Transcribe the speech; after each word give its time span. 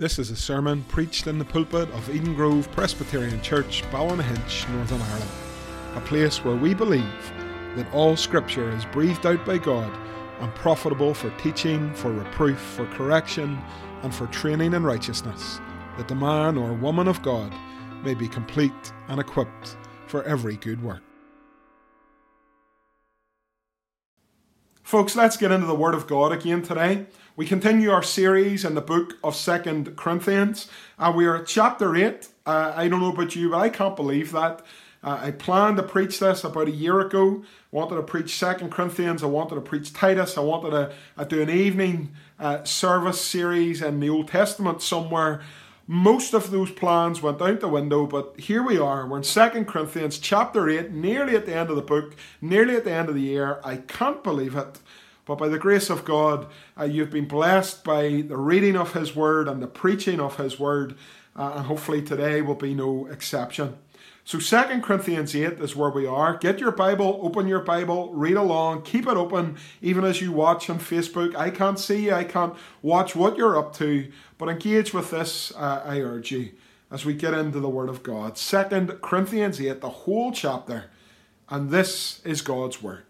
This 0.00 0.18
is 0.18 0.30
a 0.30 0.36
sermon 0.36 0.82
preached 0.84 1.26
in 1.26 1.38
the 1.38 1.44
pulpit 1.44 1.90
of 1.90 2.08
Eden 2.08 2.34
Grove 2.34 2.72
Presbyterian 2.72 3.42
Church, 3.42 3.82
Ballynahinch, 3.90 4.66
Northern 4.70 5.02
Ireland, 5.02 5.30
a 5.94 6.00
place 6.00 6.42
where 6.42 6.56
we 6.56 6.72
believe 6.72 7.34
that 7.76 7.92
all 7.92 8.16
Scripture 8.16 8.74
is 8.74 8.86
breathed 8.86 9.26
out 9.26 9.44
by 9.44 9.58
God 9.58 9.94
and 10.40 10.54
profitable 10.54 11.12
for 11.12 11.28
teaching, 11.36 11.92
for 11.92 12.10
reproof, 12.10 12.58
for 12.58 12.86
correction, 12.86 13.60
and 14.00 14.14
for 14.14 14.26
training 14.28 14.72
in 14.72 14.84
righteousness, 14.84 15.60
that 15.98 16.08
the 16.08 16.14
man 16.14 16.56
or 16.56 16.72
woman 16.72 17.06
of 17.06 17.20
God 17.20 17.52
may 18.02 18.14
be 18.14 18.26
complete 18.26 18.72
and 19.08 19.20
equipped 19.20 19.76
for 20.06 20.22
every 20.22 20.56
good 20.56 20.82
work. 20.82 21.02
Folks, 24.82 25.14
let's 25.14 25.36
get 25.36 25.52
into 25.52 25.66
the 25.66 25.74
Word 25.74 25.94
of 25.94 26.06
God 26.06 26.32
again 26.32 26.62
today. 26.62 27.06
We 27.40 27.46
continue 27.46 27.90
our 27.90 28.02
series 28.02 28.66
in 28.66 28.74
the 28.74 28.82
book 28.82 29.16
of 29.24 29.34
Second 29.34 29.96
Corinthians, 29.96 30.68
and 30.98 31.16
we 31.16 31.24
are 31.24 31.36
at 31.36 31.46
chapter 31.46 31.96
8. 31.96 32.28
Uh, 32.44 32.74
I 32.76 32.86
don't 32.86 33.00
know 33.00 33.12
about 33.14 33.34
you, 33.34 33.48
but 33.48 33.60
I 33.60 33.70
can't 33.70 33.96
believe 33.96 34.32
that. 34.32 34.60
Uh, 35.02 35.20
I 35.22 35.30
planned 35.30 35.78
to 35.78 35.82
preach 35.82 36.18
this 36.18 36.44
about 36.44 36.68
a 36.68 36.70
year 36.70 37.00
ago. 37.00 37.42
I 37.42 37.46
wanted 37.70 37.94
to 37.94 38.02
preach 38.02 38.36
Second 38.36 38.70
Corinthians. 38.70 39.22
I 39.22 39.28
wanted 39.28 39.54
to 39.54 39.62
preach 39.62 39.94
Titus. 39.94 40.36
I 40.36 40.42
wanted 40.42 40.72
to 40.72 40.92
uh, 41.16 41.24
do 41.24 41.40
an 41.40 41.48
evening 41.48 42.14
uh, 42.38 42.62
service 42.64 43.22
series 43.22 43.80
in 43.80 44.00
the 44.00 44.10
Old 44.10 44.28
Testament 44.28 44.82
somewhere. 44.82 45.40
Most 45.86 46.34
of 46.34 46.50
those 46.50 46.70
plans 46.70 47.22
went 47.22 47.40
out 47.40 47.60
the 47.60 47.68
window, 47.68 48.04
but 48.04 48.38
here 48.38 48.62
we 48.62 48.78
are. 48.78 49.06
We're 49.06 49.16
in 49.16 49.24
Second 49.24 49.64
Corinthians 49.64 50.18
chapter 50.18 50.68
8, 50.68 50.90
nearly 50.90 51.36
at 51.36 51.46
the 51.46 51.54
end 51.54 51.70
of 51.70 51.76
the 51.76 51.80
book, 51.80 52.16
nearly 52.42 52.76
at 52.76 52.84
the 52.84 52.92
end 52.92 53.08
of 53.08 53.14
the 53.14 53.22
year. 53.22 53.60
I 53.64 53.78
can't 53.78 54.22
believe 54.22 54.54
it. 54.56 54.78
But 55.30 55.38
by 55.38 55.46
the 55.46 55.60
grace 55.60 55.90
of 55.90 56.04
God, 56.04 56.48
uh, 56.76 56.82
you've 56.82 57.12
been 57.12 57.28
blessed 57.28 57.84
by 57.84 58.24
the 58.26 58.36
reading 58.36 58.74
of 58.74 58.94
His 58.94 59.14
Word 59.14 59.46
and 59.46 59.62
the 59.62 59.68
preaching 59.68 60.18
of 60.18 60.38
His 60.38 60.58
Word, 60.58 60.96
uh, 61.36 61.52
and 61.54 61.66
hopefully 61.66 62.02
today 62.02 62.42
will 62.42 62.56
be 62.56 62.74
no 62.74 63.06
exception. 63.06 63.78
So, 64.24 64.40
2 64.40 64.80
Corinthians 64.80 65.36
8 65.36 65.60
is 65.60 65.76
where 65.76 65.90
we 65.90 66.04
are. 66.04 66.36
Get 66.36 66.58
your 66.58 66.72
Bible, 66.72 67.20
open 67.22 67.46
your 67.46 67.60
Bible, 67.60 68.12
read 68.12 68.36
along, 68.36 68.82
keep 68.82 69.06
it 69.06 69.16
open, 69.16 69.56
even 69.80 70.02
as 70.04 70.20
you 70.20 70.32
watch 70.32 70.68
on 70.68 70.80
Facebook. 70.80 71.36
I 71.36 71.50
can't 71.50 71.78
see 71.78 72.06
you, 72.06 72.12
I 72.12 72.24
can't 72.24 72.56
watch 72.82 73.14
what 73.14 73.36
you're 73.36 73.56
up 73.56 73.72
to, 73.76 74.10
but 74.36 74.48
engage 74.48 74.92
with 74.92 75.12
this, 75.12 75.52
uh, 75.54 75.84
I 75.84 76.00
urge 76.00 76.32
you, 76.32 76.50
as 76.90 77.04
we 77.04 77.14
get 77.14 77.34
into 77.34 77.60
the 77.60 77.68
Word 77.68 77.88
of 77.88 78.02
God. 78.02 78.34
2 78.34 78.98
Corinthians 79.00 79.60
8, 79.60 79.80
the 79.80 79.90
whole 79.90 80.32
chapter, 80.32 80.86
and 81.48 81.70
this 81.70 82.20
is 82.24 82.42
God's 82.42 82.82
Word. 82.82 83.09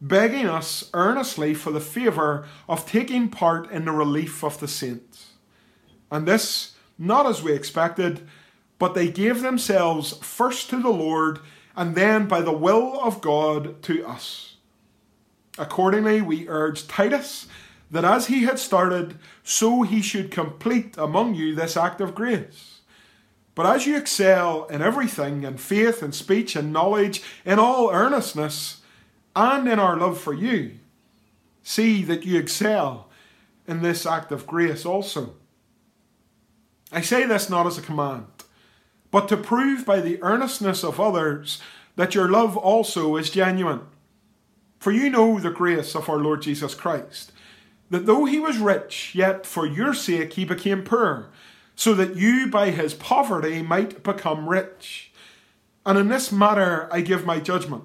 begging 0.00 0.46
us 0.46 0.90
earnestly 0.92 1.54
for 1.54 1.70
the 1.70 1.80
favour 1.80 2.46
of 2.68 2.86
taking 2.86 3.28
part 3.28 3.70
in 3.70 3.84
the 3.84 3.92
relief 3.92 4.42
of 4.42 4.60
the 4.60 4.68
saints. 4.68 5.32
And 6.10 6.26
this, 6.26 6.74
not 6.98 7.26
as 7.26 7.42
we 7.42 7.52
expected, 7.52 8.26
but 8.78 8.94
they 8.94 9.10
gave 9.10 9.40
themselves 9.40 10.12
first 10.18 10.68
to 10.70 10.80
the 10.80 10.90
Lord, 10.90 11.40
and 11.76 11.94
then 11.94 12.28
by 12.28 12.40
the 12.40 12.52
will 12.52 13.00
of 13.00 13.20
God 13.20 13.82
to 13.84 14.06
us. 14.06 14.56
Accordingly, 15.58 16.20
we 16.20 16.48
urge 16.48 16.86
Titus 16.86 17.46
that 17.90 18.04
as 18.04 18.26
he 18.26 18.42
had 18.42 18.58
started, 18.58 19.18
so 19.42 19.82
he 19.82 20.02
should 20.02 20.30
complete 20.30 20.96
among 20.98 21.34
you 21.34 21.54
this 21.54 21.76
act 21.76 22.00
of 22.00 22.14
grace. 22.14 22.80
But 23.54 23.66
as 23.66 23.86
you 23.86 23.96
excel 23.96 24.64
in 24.66 24.82
everything, 24.82 25.44
in 25.44 25.58
faith 25.58 26.02
and 26.02 26.12
speech 26.12 26.56
and 26.56 26.72
knowledge, 26.72 27.22
in 27.44 27.60
all 27.60 27.90
earnestness, 27.90 28.80
and 29.36 29.68
in 29.68 29.78
our 29.78 29.96
love 29.96 30.18
for 30.18 30.32
you, 30.32 30.78
see 31.62 32.02
that 32.04 32.24
you 32.24 32.38
excel 32.38 33.08
in 33.66 33.82
this 33.82 34.06
act 34.06 34.30
of 34.30 34.46
grace 34.46 34.84
also. 34.84 35.34
I 36.92 37.00
say 37.00 37.26
this 37.26 37.50
not 37.50 37.66
as 37.66 37.78
a 37.78 37.82
command, 37.82 38.26
but 39.10 39.28
to 39.28 39.36
prove 39.36 39.84
by 39.84 40.00
the 40.00 40.22
earnestness 40.22 40.84
of 40.84 41.00
others 41.00 41.60
that 41.96 42.14
your 42.14 42.28
love 42.28 42.56
also 42.56 43.16
is 43.16 43.30
genuine. 43.30 43.80
For 44.78 44.92
you 44.92 45.08
know 45.08 45.40
the 45.40 45.50
grace 45.50 45.94
of 45.94 46.08
our 46.08 46.18
Lord 46.18 46.42
Jesus 46.42 46.74
Christ, 46.74 47.32
that 47.90 48.06
though 48.06 48.26
he 48.26 48.38
was 48.38 48.58
rich, 48.58 49.14
yet 49.14 49.46
for 49.46 49.66
your 49.66 49.94
sake 49.94 50.34
he 50.34 50.44
became 50.44 50.82
poor, 50.82 51.30
so 51.74 51.94
that 51.94 52.16
you 52.16 52.48
by 52.48 52.70
his 52.70 52.94
poverty 52.94 53.62
might 53.62 54.02
become 54.02 54.48
rich. 54.48 55.10
And 55.86 55.98
in 55.98 56.08
this 56.08 56.30
matter 56.30 56.88
I 56.92 57.00
give 57.00 57.24
my 57.24 57.40
judgment. 57.40 57.84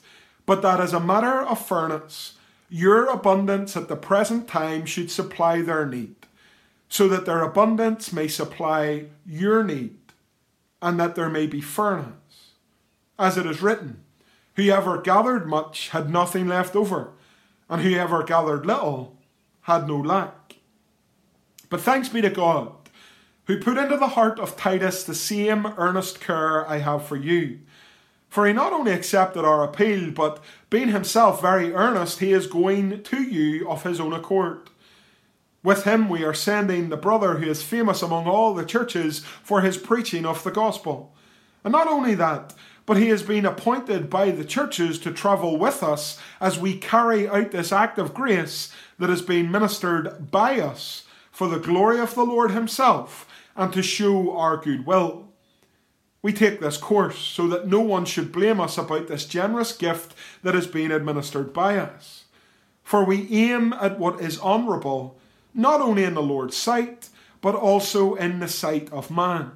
but 0.45 0.61
that 0.61 0.79
as 0.79 0.93
a 0.93 0.99
matter 0.99 1.41
of 1.41 1.65
fairness, 1.65 2.33
your 2.69 3.07
abundance 3.07 3.75
at 3.75 3.87
the 3.87 3.95
present 3.95 4.47
time 4.47 4.85
should 4.85 5.11
supply 5.11 5.61
their 5.61 5.85
need, 5.85 6.15
so 6.89 7.07
that 7.07 7.25
their 7.25 7.41
abundance 7.41 8.13
may 8.13 8.27
supply 8.27 9.05
your 9.25 9.63
need, 9.63 9.97
and 10.81 10.99
that 10.99 11.15
there 11.15 11.29
may 11.29 11.47
be 11.47 11.61
fairness. 11.61 12.51
As 13.19 13.37
it 13.37 13.45
is 13.45 13.61
written, 13.61 14.03
Whoever 14.55 15.01
gathered 15.01 15.47
much 15.47 15.89
had 15.89 16.09
nothing 16.09 16.47
left 16.47 16.75
over, 16.75 17.11
and 17.69 17.81
whoever 17.81 18.23
gathered 18.23 18.65
little 18.65 19.17
had 19.61 19.87
no 19.87 19.97
lack. 19.97 20.55
But 21.69 21.81
thanks 21.81 22.09
be 22.09 22.21
to 22.21 22.29
God, 22.29 22.73
who 23.45 23.59
put 23.59 23.77
into 23.77 23.97
the 23.97 24.09
heart 24.09 24.39
of 24.39 24.57
Titus 24.57 25.03
the 25.03 25.15
same 25.15 25.65
earnest 25.77 26.19
care 26.19 26.69
I 26.69 26.79
have 26.79 27.05
for 27.05 27.15
you 27.15 27.59
for 28.31 28.47
he 28.47 28.53
not 28.53 28.71
only 28.71 28.93
accepted 28.93 29.43
our 29.43 29.61
appeal, 29.61 30.09
but 30.09 30.41
being 30.69 30.87
himself 30.87 31.41
very 31.41 31.73
earnest, 31.73 32.19
he 32.19 32.31
is 32.31 32.47
going 32.47 33.03
to 33.03 33.21
you 33.21 33.69
of 33.69 33.83
his 33.83 33.99
own 33.99 34.13
accord. 34.13 34.69
With 35.63 35.83
him 35.83 36.07
we 36.07 36.23
are 36.23 36.33
sending 36.33 36.87
the 36.87 36.95
brother 36.95 37.35
who 37.35 37.49
is 37.49 37.61
famous 37.61 38.01
among 38.01 38.27
all 38.27 38.53
the 38.53 38.65
churches 38.65 39.19
for 39.43 39.59
his 39.59 39.77
preaching 39.77 40.25
of 40.25 40.45
the 40.45 40.49
gospel. 40.49 41.13
And 41.65 41.73
not 41.73 41.89
only 41.89 42.15
that, 42.15 42.53
but 42.85 42.95
he 42.95 43.09
has 43.09 43.21
been 43.21 43.45
appointed 43.45 44.09
by 44.09 44.31
the 44.31 44.45
churches 44.45 44.97
to 44.99 45.11
travel 45.11 45.57
with 45.57 45.83
us 45.83 46.17
as 46.39 46.57
we 46.57 46.77
carry 46.77 47.27
out 47.27 47.51
this 47.51 47.73
act 47.73 47.99
of 47.99 48.13
grace 48.13 48.71
that 48.97 49.09
has 49.09 49.21
been 49.21 49.51
ministered 49.51 50.31
by 50.31 50.57
us 50.57 51.03
for 51.31 51.49
the 51.49 51.59
glory 51.59 51.99
of 51.99 52.15
the 52.15 52.23
Lord 52.23 52.51
himself 52.51 53.27
and 53.57 53.73
to 53.73 53.83
show 53.83 54.37
our 54.37 54.55
goodwill. 54.55 55.30
We 56.21 56.33
take 56.33 56.59
this 56.59 56.77
course 56.77 57.17
so 57.17 57.47
that 57.47 57.67
no 57.67 57.79
one 57.79 58.05
should 58.05 58.31
blame 58.31 58.59
us 58.59 58.77
about 58.77 59.07
this 59.07 59.25
generous 59.25 59.75
gift 59.75 60.13
that 60.43 60.55
is 60.55 60.67
being 60.67 60.91
administered 60.91 61.51
by 61.51 61.77
us. 61.77 62.25
For 62.83 63.03
we 63.03 63.27
aim 63.31 63.73
at 63.73 63.97
what 63.97 64.21
is 64.21 64.39
honourable, 64.39 65.17
not 65.53 65.81
only 65.81 66.03
in 66.03 66.13
the 66.13 66.21
Lord's 66.21 66.55
sight, 66.55 67.09
but 67.41 67.55
also 67.55 68.15
in 68.15 68.39
the 68.39 68.47
sight 68.47 68.91
of 68.91 69.09
man. 69.09 69.53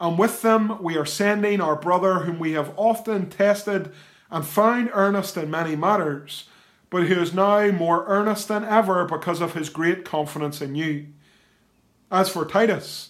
And 0.00 0.18
with 0.18 0.42
them 0.42 0.82
we 0.82 0.96
are 0.96 1.06
sending 1.06 1.60
our 1.60 1.76
brother, 1.76 2.20
whom 2.20 2.38
we 2.38 2.52
have 2.52 2.72
often 2.76 3.30
tested 3.30 3.92
and 4.30 4.44
found 4.44 4.90
earnest 4.92 5.36
in 5.36 5.50
many 5.50 5.76
matters, 5.76 6.48
but 6.90 7.04
who 7.04 7.20
is 7.20 7.34
now 7.34 7.70
more 7.70 8.04
earnest 8.06 8.48
than 8.48 8.64
ever 8.64 9.04
because 9.04 9.40
of 9.40 9.54
his 9.54 9.68
great 9.68 10.04
confidence 10.04 10.60
in 10.60 10.74
you. 10.74 11.06
As 12.10 12.28
for 12.28 12.44
Titus, 12.44 13.07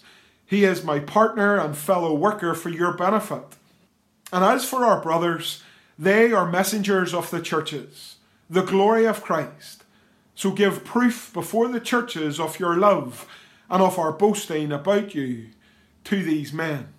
he 0.49 0.65
is 0.65 0.83
my 0.83 0.99
partner 0.99 1.59
and 1.59 1.77
fellow 1.77 2.15
worker 2.15 2.55
for 2.55 2.71
your 2.71 2.95
benefit. 2.95 3.45
And 4.33 4.43
as 4.43 4.65
for 4.65 4.83
our 4.83 4.99
brothers, 4.99 5.62
they 5.99 6.33
are 6.33 6.50
messengers 6.50 7.12
of 7.12 7.31
the 7.31 7.43
churches, 7.43 8.17
the 8.49 8.62
glory 8.62 9.05
of 9.05 9.23
Christ. 9.23 9.85
So 10.35 10.50
give 10.50 10.87
proof 10.87 11.31
before 11.35 11.69
the 11.69 11.81
churches 11.81 12.41
of 12.41 12.59
your 12.59 12.79
love 12.79 13.29
and 13.69 13.83
of 13.83 13.99
our 13.99 14.11
boasting 14.11 14.73
about 14.73 15.15
you 15.15 15.49
to 16.05 16.23
these 16.23 16.50
men. 16.50 16.95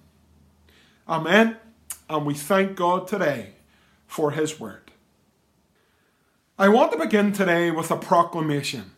Amen. 1.07 1.57
And 2.07 2.28
we 2.28 2.36
thank 2.36 2.75
God 2.75 3.07
today 3.07 3.56
for 4.06 4.30
His 4.30 4.60
word. 4.60 4.92
I 6.60 6.69
want 6.69 6.92
to 6.92 7.00
begin 7.00 7.31
today 7.31 7.72
with 7.72 7.90
a 7.90 7.98
proclamation. 7.98 8.92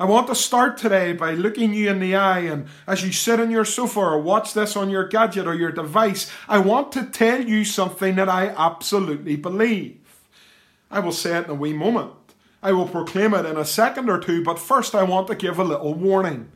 I 0.00 0.04
want 0.04 0.28
to 0.28 0.34
start 0.34 0.78
today 0.78 1.12
by 1.12 1.32
looking 1.32 1.74
you 1.74 1.90
in 1.90 2.00
the 2.00 2.16
eye, 2.16 2.38
and 2.38 2.68
as 2.86 3.04
you 3.04 3.12
sit 3.12 3.38
on 3.38 3.50
your 3.50 3.66
sofa 3.66 4.00
or 4.00 4.18
watch 4.18 4.54
this 4.54 4.74
on 4.74 4.88
your 4.88 5.06
gadget 5.06 5.46
or 5.46 5.52
your 5.52 5.72
device, 5.72 6.32
I 6.48 6.58
want 6.58 6.90
to 6.92 7.04
tell 7.04 7.42
you 7.42 7.66
something 7.66 8.14
that 8.14 8.26
I 8.26 8.46
absolutely 8.46 9.36
believe. 9.36 9.98
I 10.90 11.00
will 11.00 11.12
say 11.12 11.36
it 11.36 11.44
in 11.44 11.50
a 11.50 11.54
wee 11.54 11.74
moment. 11.74 12.14
I 12.62 12.72
will 12.72 12.88
proclaim 12.88 13.34
it 13.34 13.44
in 13.44 13.58
a 13.58 13.64
second 13.66 14.08
or 14.08 14.18
two, 14.18 14.42
but 14.42 14.58
first 14.58 14.94
I 14.94 15.02
want 15.02 15.26
to 15.26 15.34
give 15.34 15.58
a 15.58 15.64
little 15.64 15.92
warning. 15.92 16.50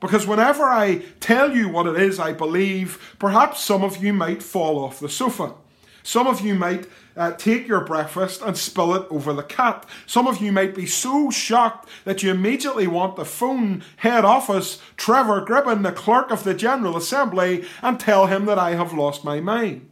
Because 0.00 0.26
whenever 0.26 0.64
I 0.64 1.02
tell 1.20 1.56
you 1.56 1.68
what 1.68 1.86
it 1.86 2.02
is 2.02 2.18
I 2.18 2.32
believe, 2.32 3.14
perhaps 3.20 3.62
some 3.62 3.84
of 3.84 4.02
you 4.02 4.12
might 4.12 4.42
fall 4.42 4.76
off 4.76 4.98
the 4.98 5.08
sofa. 5.08 5.54
Some 6.02 6.26
of 6.26 6.40
you 6.40 6.54
might 6.54 6.86
uh, 7.16 7.32
take 7.32 7.66
your 7.66 7.84
breakfast 7.84 8.40
and 8.42 8.56
spill 8.56 8.94
it 8.94 9.06
over 9.10 9.32
the 9.32 9.42
cat. 9.42 9.84
Some 10.06 10.26
of 10.26 10.40
you 10.40 10.52
might 10.52 10.74
be 10.74 10.86
so 10.86 11.30
shocked 11.30 11.88
that 12.04 12.22
you 12.22 12.30
immediately 12.30 12.86
want 12.86 13.16
to 13.16 13.24
phone 13.24 13.82
head 13.96 14.24
office 14.24 14.80
Trevor 14.96 15.44
Gribben, 15.44 15.82
the 15.82 15.92
clerk 15.92 16.30
of 16.30 16.44
the 16.44 16.54
General 16.54 16.96
Assembly, 16.96 17.64
and 17.82 17.98
tell 17.98 18.26
him 18.26 18.46
that 18.46 18.58
I 18.58 18.74
have 18.74 18.92
lost 18.92 19.24
my 19.24 19.40
mind. 19.40 19.90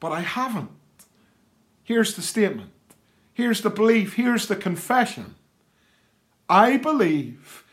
But 0.00 0.12
I 0.12 0.20
haven't. 0.20 0.70
Here's 1.82 2.14
the 2.14 2.22
statement. 2.22 2.70
Here's 3.34 3.62
the 3.62 3.70
belief. 3.70 4.14
Here's 4.14 4.46
the 4.46 4.56
confession. 4.56 5.34
I 6.48 6.76
believe 6.76 7.64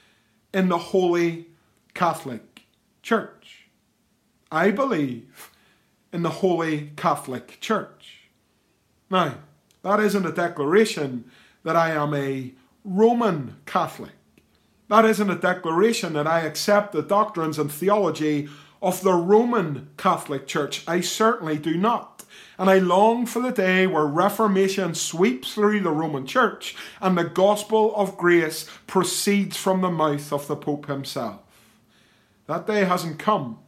in 0.53 0.69
the 0.69 0.77
Holy 0.77 1.47
Catholic 1.93 2.63
Church. 3.01 3.67
I 4.51 4.71
believe 4.71 5.51
in 6.15 6.23
the 6.23 6.29
Holy 6.29 6.91
Catholic 6.95 7.59
Church. 7.59 8.29
Now, 9.09 9.35
that 9.81 9.99
isn't 9.99 10.25
a 10.25 10.31
declaration 10.31 11.25
that 11.63 11.75
I 11.75 11.89
am 11.89 12.13
a 12.13 12.53
Roman 12.85 13.57
Catholic. 13.65 14.13
That 14.87 15.03
isn't 15.03 15.29
a 15.29 15.35
declaration 15.35 16.13
that 16.13 16.25
I 16.25 16.39
accept 16.39 16.93
the 16.93 17.01
doctrines 17.01 17.59
and 17.59 17.69
theology 17.69 18.47
of 18.81 19.01
the 19.01 19.11
Roman 19.11 19.89
Catholic 19.97 20.47
Church. 20.47 20.87
I 20.87 21.01
certainly 21.01 21.57
do 21.57 21.75
not. 21.75 22.23
And 22.57 22.69
I 22.69 22.79
long 22.79 23.25
for 23.25 23.41
the 23.41 23.51
day 23.51 23.85
where 23.85 24.05
Reformation 24.05 24.95
sweeps 24.95 25.53
through 25.53 25.81
the 25.81 25.91
Roman 25.91 26.25
Church 26.25 26.77
and 27.01 27.17
the 27.17 27.25
gospel 27.25 27.93
of 27.97 28.15
grace 28.15 28.69
proceeds 28.87 29.57
from 29.57 29.81
the 29.81 29.91
mouth 29.91 30.31
of 30.31 30.47
the 30.47 30.55
Pope 30.55 30.85
himself. 30.85 31.41
That 32.47 32.67
day 32.67 32.85
hasn't 32.85 33.19
come. 33.19 33.59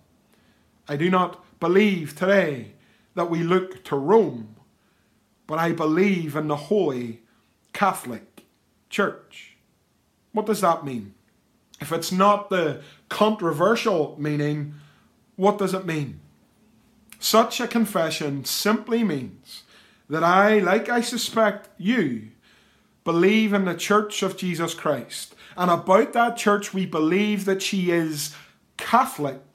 I 0.88 0.96
do 0.96 1.10
not 1.10 1.44
believe 1.60 2.16
today 2.16 2.74
that 3.16 3.30
we 3.30 3.44
look 3.44 3.84
to 3.86 3.96
Rome, 3.96 4.56
but 5.48 5.60
I 5.60 5.72
believe 5.72 6.36
in 6.36 6.48
the 6.48 6.56
Holy 6.56 7.22
Catholic 7.74 8.44
Church. 8.90 9.58
What 10.32 10.46
does 10.46 10.62
that 10.62 10.86
mean? 10.86 11.14
If 11.80 11.92
it's 11.92 12.12
not 12.12 12.50
the 12.50 12.82
controversial 13.10 14.16
meaning, 14.20 14.76
what 15.36 15.58
does 15.58 15.74
it 15.74 15.86
mean? 15.86 16.20
Such 17.20 17.60
a 17.60 17.68
confession 17.68 18.46
simply 18.46 19.04
means 19.04 19.64
that 20.10 20.24
I, 20.24 20.60
like 20.60 20.90
I 20.90 21.02
suspect 21.02 21.70
you, 21.78 22.30
believe 23.04 23.54
in 23.54 23.66
the 23.66 23.76
Church 23.76 24.22
of 24.22 24.38
Jesus 24.38 24.74
Christ. 24.74 25.34
And 25.56 25.72
about 25.72 26.14
that 26.14 26.38
church, 26.38 26.74
we 26.74 26.86
believe 26.86 27.46
that 27.46 27.62
she 27.62 27.90
is 27.90 28.36
Catholic, 28.78 29.47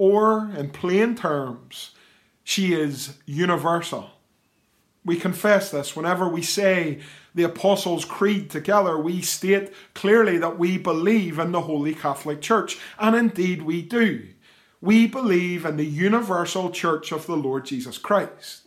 or 0.00 0.50
in 0.56 0.70
plain 0.70 1.14
terms, 1.14 1.90
she 2.42 2.72
is 2.72 3.18
universal. 3.26 4.10
We 5.04 5.16
confess 5.16 5.70
this 5.70 5.94
whenever 5.94 6.26
we 6.26 6.40
say 6.40 7.00
the 7.34 7.42
Apostles' 7.42 8.06
Creed 8.06 8.48
together. 8.48 8.96
We 8.98 9.20
state 9.20 9.74
clearly 9.94 10.38
that 10.38 10.58
we 10.58 10.78
believe 10.78 11.38
in 11.38 11.52
the 11.52 11.60
Holy 11.60 11.94
Catholic 11.94 12.40
Church, 12.40 12.78
and 12.98 13.14
indeed 13.14 13.60
we 13.60 13.82
do 13.82 14.26
we 14.80 15.06
believe 15.06 15.66
in 15.66 15.76
the 15.76 15.84
universal 15.84 16.70
church 16.70 17.12
of 17.12 17.26
the 17.26 17.36
Lord 17.36 17.66
Jesus 17.66 17.98
Christ. 17.98 18.62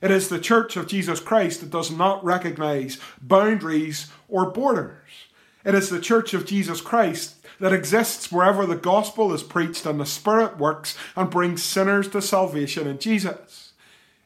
It 0.00 0.10
is 0.10 0.30
the 0.30 0.40
church 0.40 0.76
of 0.76 0.86
Jesus 0.86 1.20
Christ 1.20 1.60
that 1.60 1.68
does 1.70 1.90
not 1.90 2.24
recognize 2.24 2.98
boundaries 3.20 4.10
or 4.28 4.50
borders. 4.50 5.26
It 5.66 5.74
is 5.74 5.90
the 5.90 6.00
church 6.00 6.32
of 6.32 6.46
Jesus 6.46 6.80
Christ 6.80 7.37
that 7.60 7.72
exists 7.72 8.30
wherever 8.30 8.66
the 8.66 8.76
gospel 8.76 9.32
is 9.32 9.42
preached 9.42 9.86
and 9.86 10.00
the 10.00 10.06
Spirit 10.06 10.58
works 10.58 10.96
and 11.16 11.30
brings 11.30 11.62
sinners 11.62 12.08
to 12.08 12.22
salvation 12.22 12.86
in 12.86 12.98
Jesus. 12.98 13.72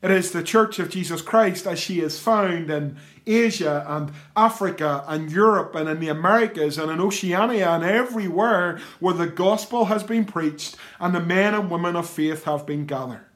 It 0.03 0.11
is 0.11 0.33
the 0.33 0.43
Church 0.43 0.79
of 0.79 0.91
Jesus 0.91 1.23
Christ 1.23 1.67
as 1.67 1.79
she 1.79 2.01
is 2.01 2.19
found 2.19 2.71
in 2.71 2.97
Asia 3.25 3.85
and 3.89 4.11
Africa 4.37 5.05
and 5.07 5.31
Europe 5.31 5.77
and 5.77 5.89
in 5.89 6.01
the 6.01 6.09
Americas 6.09 6.77
and 6.77 6.91
in 6.91 7.01
Oceania 7.01 7.71
and 7.71 7.85
everywhere 7.85 8.81
where 8.99 9.15
the 9.15 9.29
gospel 9.29 9.85
has 9.85 10.03
been 10.03 10.25
preached 10.25 10.77
and 10.99 11.15
the 11.15 11.21
men 11.21 11.55
and 11.55 11.71
women 11.71 11.95
of 11.95 12.09
faith 12.09 12.45
have 12.45 12.67
been 12.67 12.85
gathered. 12.85 13.27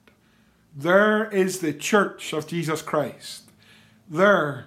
There 0.74 1.30
is 1.30 1.60
the 1.60 1.72
Church 1.72 2.32
of 2.32 2.48
Jesus 2.48 2.82
Christ. 2.82 3.44
There 4.10 4.66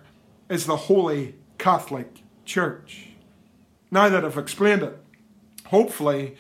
is 0.49 0.65
the 0.65 0.77
Holy 0.77 1.35
Catholic 1.57 2.21
Church. 2.45 3.09
Now 3.91 4.07
that 4.07 4.23
I've 4.23 4.37
explained 4.37 4.83
it, 4.83 4.98
hopefully 5.69 6.35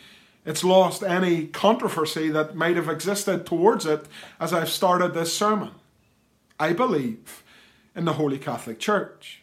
it's 0.45 0.63
lost 0.63 1.03
any 1.03 1.47
controversy 1.47 2.29
that 2.29 2.55
might 2.55 2.75
have 2.75 2.89
existed 2.89 3.45
towards 3.45 3.85
it 3.85 4.05
as 4.39 4.53
I've 4.53 4.69
started 4.69 5.13
this 5.13 5.33
sermon. 5.33 5.71
I 6.59 6.73
believe 6.73 7.43
in 7.95 8.05
the 8.05 8.13
Holy 8.13 8.37
Catholic 8.37 8.79
Church. 8.79 9.41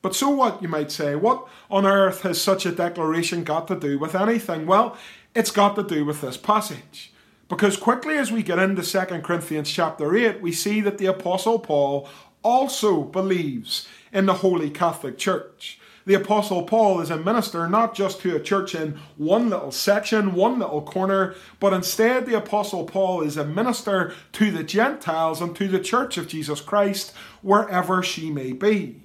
But 0.00 0.14
so 0.14 0.30
what, 0.30 0.62
you 0.62 0.68
might 0.68 0.90
say? 0.90 1.14
What 1.14 1.46
on 1.70 1.86
earth 1.86 2.22
has 2.22 2.40
such 2.40 2.66
a 2.66 2.72
declaration 2.72 3.44
got 3.44 3.68
to 3.68 3.78
do 3.78 3.98
with 3.98 4.14
anything? 4.14 4.66
Well, 4.66 4.96
it's 5.34 5.50
got 5.50 5.76
to 5.76 5.82
do 5.82 6.04
with 6.04 6.20
this 6.20 6.36
passage. 6.36 7.12
Because 7.48 7.76
quickly 7.76 8.16
as 8.18 8.32
we 8.32 8.42
get 8.42 8.58
into 8.58 8.82
2 8.82 9.20
Corinthians 9.20 9.70
chapter 9.70 10.16
8, 10.16 10.40
we 10.40 10.52
see 10.52 10.80
that 10.80 10.98
the 10.98 11.06
Apostle 11.06 11.58
Paul 11.58 12.08
also 12.42 13.02
believes 13.02 13.86
in 14.12 14.26
the 14.26 14.34
Holy 14.34 14.70
Catholic 14.70 15.18
Church 15.18 15.78
the 16.04 16.14
Apostle 16.14 16.64
Paul 16.64 17.00
is 17.00 17.10
a 17.10 17.16
minister 17.16 17.68
not 17.68 17.94
just 17.94 18.20
to 18.20 18.36
a 18.36 18.40
church 18.40 18.74
in 18.74 18.98
one 19.16 19.50
little 19.50 19.70
section, 19.70 20.34
one 20.34 20.58
little 20.58 20.82
corner, 20.82 21.34
but 21.60 21.72
instead 21.72 22.26
the 22.26 22.36
Apostle 22.36 22.84
Paul 22.84 23.22
is 23.22 23.36
a 23.36 23.44
minister 23.44 24.14
to 24.32 24.50
the 24.50 24.64
Gentiles 24.64 25.40
and 25.40 25.54
to 25.56 25.68
the 25.68 25.80
church 25.80 26.18
of 26.18 26.28
Jesus 26.28 26.60
Christ 26.60 27.12
wherever 27.40 28.02
she 28.02 28.30
may 28.30 28.52
be. 28.52 29.02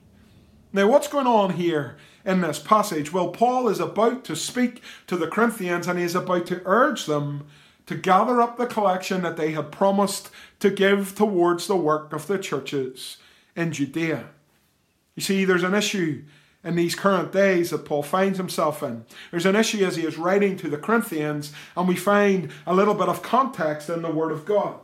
Now, 0.73 0.87
what's 0.87 1.07
going 1.07 1.27
on 1.27 1.53
here 1.53 1.97
in 2.25 2.41
this 2.41 2.59
passage? 2.59 3.13
Well, 3.13 3.29
Paul 3.29 3.69
is 3.69 3.79
about 3.79 4.23
to 4.25 4.35
speak 4.35 4.81
to 5.07 5.15
the 5.15 5.27
Corinthians 5.27 5.87
and 5.87 5.97
he 5.97 6.05
is 6.05 6.15
about 6.15 6.45
to 6.47 6.61
urge 6.65 7.05
them 7.05 7.47
to 7.85 7.95
gather 7.95 8.41
up 8.41 8.57
the 8.57 8.65
collection 8.65 9.21
that 9.21 9.37
they 9.37 9.51
had 9.51 9.71
promised 9.71 10.29
to 10.59 10.69
give 10.69 11.15
towards 11.15 11.67
the 11.67 11.75
work 11.75 12.11
of 12.11 12.27
the 12.27 12.37
churches 12.37 13.17
in 13.55 13.71
Judea. 13.71 14.25
You 15.15 15.23
see, 15.23 15.45
there's 15.45 15.63
an 15.63 15.73
issue 15.73 16.23
in 16.67 16.75
these 16.75 16.95
current 16.95 17.31
days 17.31 17.69
that 17.69 17.85
Paul 17.85 18.03
finds 18.03 18.37
himself 18.37 18.83
in. 18.83 19.05
There's 19.31 19.45
an 19.45 19.55
issue 19.55 19.85
as 19.85 19.95
he 19.95 20.05
is 20.05 20.17
writing 20.17 20.57
to 20.57 20.69
the 20.69 20.77
Corinthians, 20.77 21.53
and 21.77 21.87
we 21.87 21.95
find 21.95 22.51
a 22.65 22.75
little 22.75 22.93
bit 22.93 23.07
of 23.07 23.21
context 23.21 23.89
in 23.89 24.01
the 24.01 24.11
Word 24.11 24.33
of 24.33 24.43
God. 24.43 24.75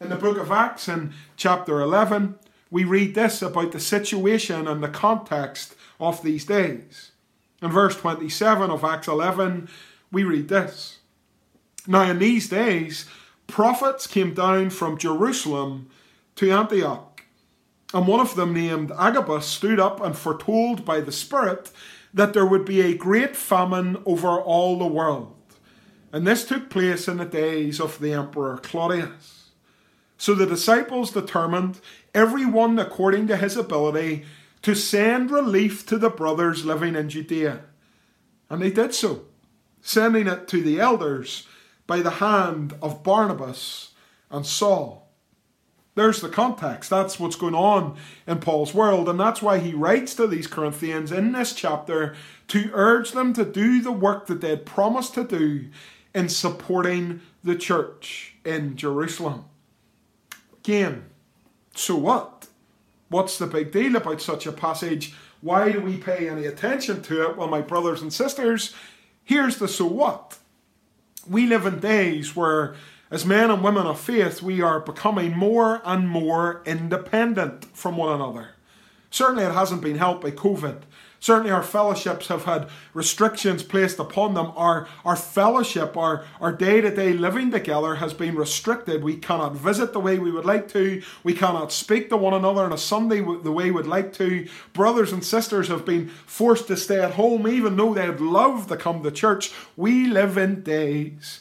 In 0.00 0.08
the 0.08 0.16
book 0.16 0.38
of 0.38 0.50
Acts, 0.50 0.88
in 0.88 1.12
chapter 1.36 1.82
11, 1.82 2.36
we 2.70 2.84
read 2.84 3.14
this 3.14 3.42
about 3.42 3.72
the 3.72 3.78
situation 3.78 4.66
and 4.66 4.82
the 4.82 4.88
context 4.88 5.74
of 6.00 6.22
these 6.22 6.46
days. 6.46 7.12
In 7.60 7.70
verse 7.70 7.96
27 7.96 8.70
of 8.70 8.82
Acts 8.82 9.06
11, 9.06 9.68
we 10.10 10.24
read 10.24 10.48
this 10.48 11.00
Now, 11.86 12.10
in 12.10 12.20
these 12.20 12.48
days, 12.48 13.04
prophets 13.46 14.06
came 14.06 14.32
down 14.32 14.70
from 14.70 14.96
Jerusalem 14.96 15.90
to 16.36 16.50
Antioch 16.50 17.09
and 17.92 18.06
one 18.06 18.20
of 18.20 18.36
them, 18.36 18.54
named 18.54 18.92
Agabus, 18.92 19.46
stood 19.46 19.80
up 19.80 20.00
and 20.00 20.16
foretold 20.16 20.84
by 20.84 21.00
the 21.00 21.12
Spirit 21.12 21.70
that 22.14 22.32
there 22.32 22.46
would 22.46 22.64
be 22.64 22.80
a 22.80 22.96
great 22.96 23.36
famine 23.36 24.00
over 24.06 24.28
all 24.40 24.78
the 24.78 24.86
world. 24.86 25.34
And 26.12 26.26
this 26.26 26.44
took 26.44 26.70
place 26.70 27.08
in 27.08 27.18
the 27.18 27.24
days 27.24 27.80
of 27.80 27.98
the 27.98 28.12
Emperor 28.12 28.58
Claudius. 28.58 29.50
So 30.16 30.34
the 30.34 30.46
disciples 30.46 31.12
determined, 31.12 31.80
every 32.14 32.44
one 32.44 32.78
according 32.78 33.26
to 33.28 33.36
his 33.36 33.56
ability, 33.56 34.24
to 34.62 34.74
send 34.74 35.30
relief 35.30 35.86
to 35.86 35.98
the 35.98 36.10
brothers 36.10 36.64
living 36.64 36.94
in 36.94 37.08
Judea. 37.08 37.62
And 38.48 38.60
they 38.60 38.70
did 38.70 38.92
so, 38.92 39.24
sending 39.80 40.26
it 40.26 40.46
to 40.48 40.62
the 40.62 40.78
elders 40.78 41.46
by 41.86 42.00
the 42.00 42.10
hand 42.10 42.74
of 42.82 43.02
Barnabas 43.02 43.92
and 44.30 44.44
Saul. 44.44 45.09
There's 45.94 46.20
the 46.20 46.28
context. 46.28 46.88
That's 46.88 47.18
what's 47.18 47.36
going 47.36 47.54
on 47.54 47.96
in 48.26 48.38
Paul's 48.38 48.72
world. 48.72 49.08
And 49.08 49.18
that's 49.18 49.42
why 49.42 49.58
he 49.58 49.74
writes 49.74 50.14
to 50.14 50.26
these 50.26 50.46
Corinthians 50.46 51.10
in 51.10 51.32
this 51.32 51.52
chapter 51.52 52.14
to 52.48 52.70
urge 52.72 53.12
them 53.12 53.32
to 53.34 53.44
do 53.44 53.82
the 53.82 53.92
work 53.92 54.26
that 54.26 54.40
they 54.40 54.50
had 54.50 54.66
promised 54.66 55.14
to 55.14 55.24
do 55.24 55.66
in 56.14 56.28
supporting 56.28 57.20
the 57.42 57.56
church 57.56 58.36
in 58.44 58.76
Jerusalem. 58.76 59.44
Again, 60.58 61.06
so 61.74 61.96
what? 61.96 62.46
What's 63.08 63.38
the 63.38 63.46
big 63.46 63.72
deal 63.72 63.96
about 63.96 64.20
such 64.20 64.46
a 64.46 64.52
passage? 64.52 65.14
Why 65.40 65.72
do 65.72 65.80
we 65.80 65.96
pay 65.96 66.28
any 66.28 66.46
attention 66.46 67.02
to 67.02 67.28
it? 67.28 67.36
Well, 67.36 67.48
my 67.48 67.60
brothers 67.60 68.02
and 68.02 68.12
sisters, 68.12 68.74
here's 69.24 69.58
the 69.58 69.68
so 69.68 69.86
what. 69.86 70.38
We 71.28 71.46
live 71.46 71.66
in 71.66 71.80
days 71.80 72.36
where 72.36 72.74
as 73.10 73.26
men 73.26 73.50
and 73.50 73.62
women 73.62 73.86
of 73.86 73.98
faith, 73.98 74.40
we 74.40 74.62
are 74.62 74.78
becoming 74.78 75.36
more 75.36 75.82
and 75.84 76.08
more 76.08 76.62
independent 76.64 77.64
from 77.76 77.96
one 77.96 78.14
another. 78.14 78.50
Certainly, 79.10 79.44
it 79.44 79.52
hasn't 79.52 79.82
been 79.82 79.98
helped 79.98 80.22
by 80.22 80.30
COVID. 80.30 80.82
Certainly, 81.18 81.50
our 81.50 81.62
fellowships 81.62 82.28
have 82.28 82.44
had 82.44 82.68
restrictions 82.94 83.64
placed 83.64 83.98
upon 83.98 84.34
them. 84.34 84.52
Our, 84.56 84.86
our 85.04 85.16
fellowship, 85.16 85.96
our, 85.96 86.24
our 86.40 86.52
day 86.52 86.80
to 86.80 86.94
day 86.94 87.12
living 87.12 87.50
together 87.50 87.96
has 87.96 88.14
been 88.14 88.36
restricted. 88.36 89.02
We 89.02 89.16
cannot 89.16 89.54
visit 89.54 89.92
the 89.92 90.00
way 90.00 90.18
we 90.18 90.30
would 90.30 90.46
like 90.46 90.68
to. 90.68 91.02
We 91.24 91.34
cannot 91.34 91.72
speak 91.72 92.08
to 92.08 92.16
one 92.16 92.32
another 92.32 92.62
on 92.62 92.72
a 92.72 92.78
Sunday 92.78 93.20
the 93.20 93.52
way 93.52 93.64
we 93.64 93.70
would 93.72 93.88
like 93.88 94.12
to. 94.14 94.48
Brothers 94.72 95.12
and 95.12 95.24
sisters 95.24 95.66
have 95.66 95.84
been 95.84 96.08
forced 96.08 96.68
to 96.68 96.76
stay 96.76 97.02
at 97.02 97.14
home, 97.14 97.46
even 97.48 97.76
though 97.76 97.92
they'd 97.92 98.20
love 98.20 98.68
to 98.68 98.76
come 98.76 99.02
to 99.02 99.10
church. 99.10 99.52
We 99.76 100.06
live 100.06 100.38
in 100.38 100.62
days 100.62 101.40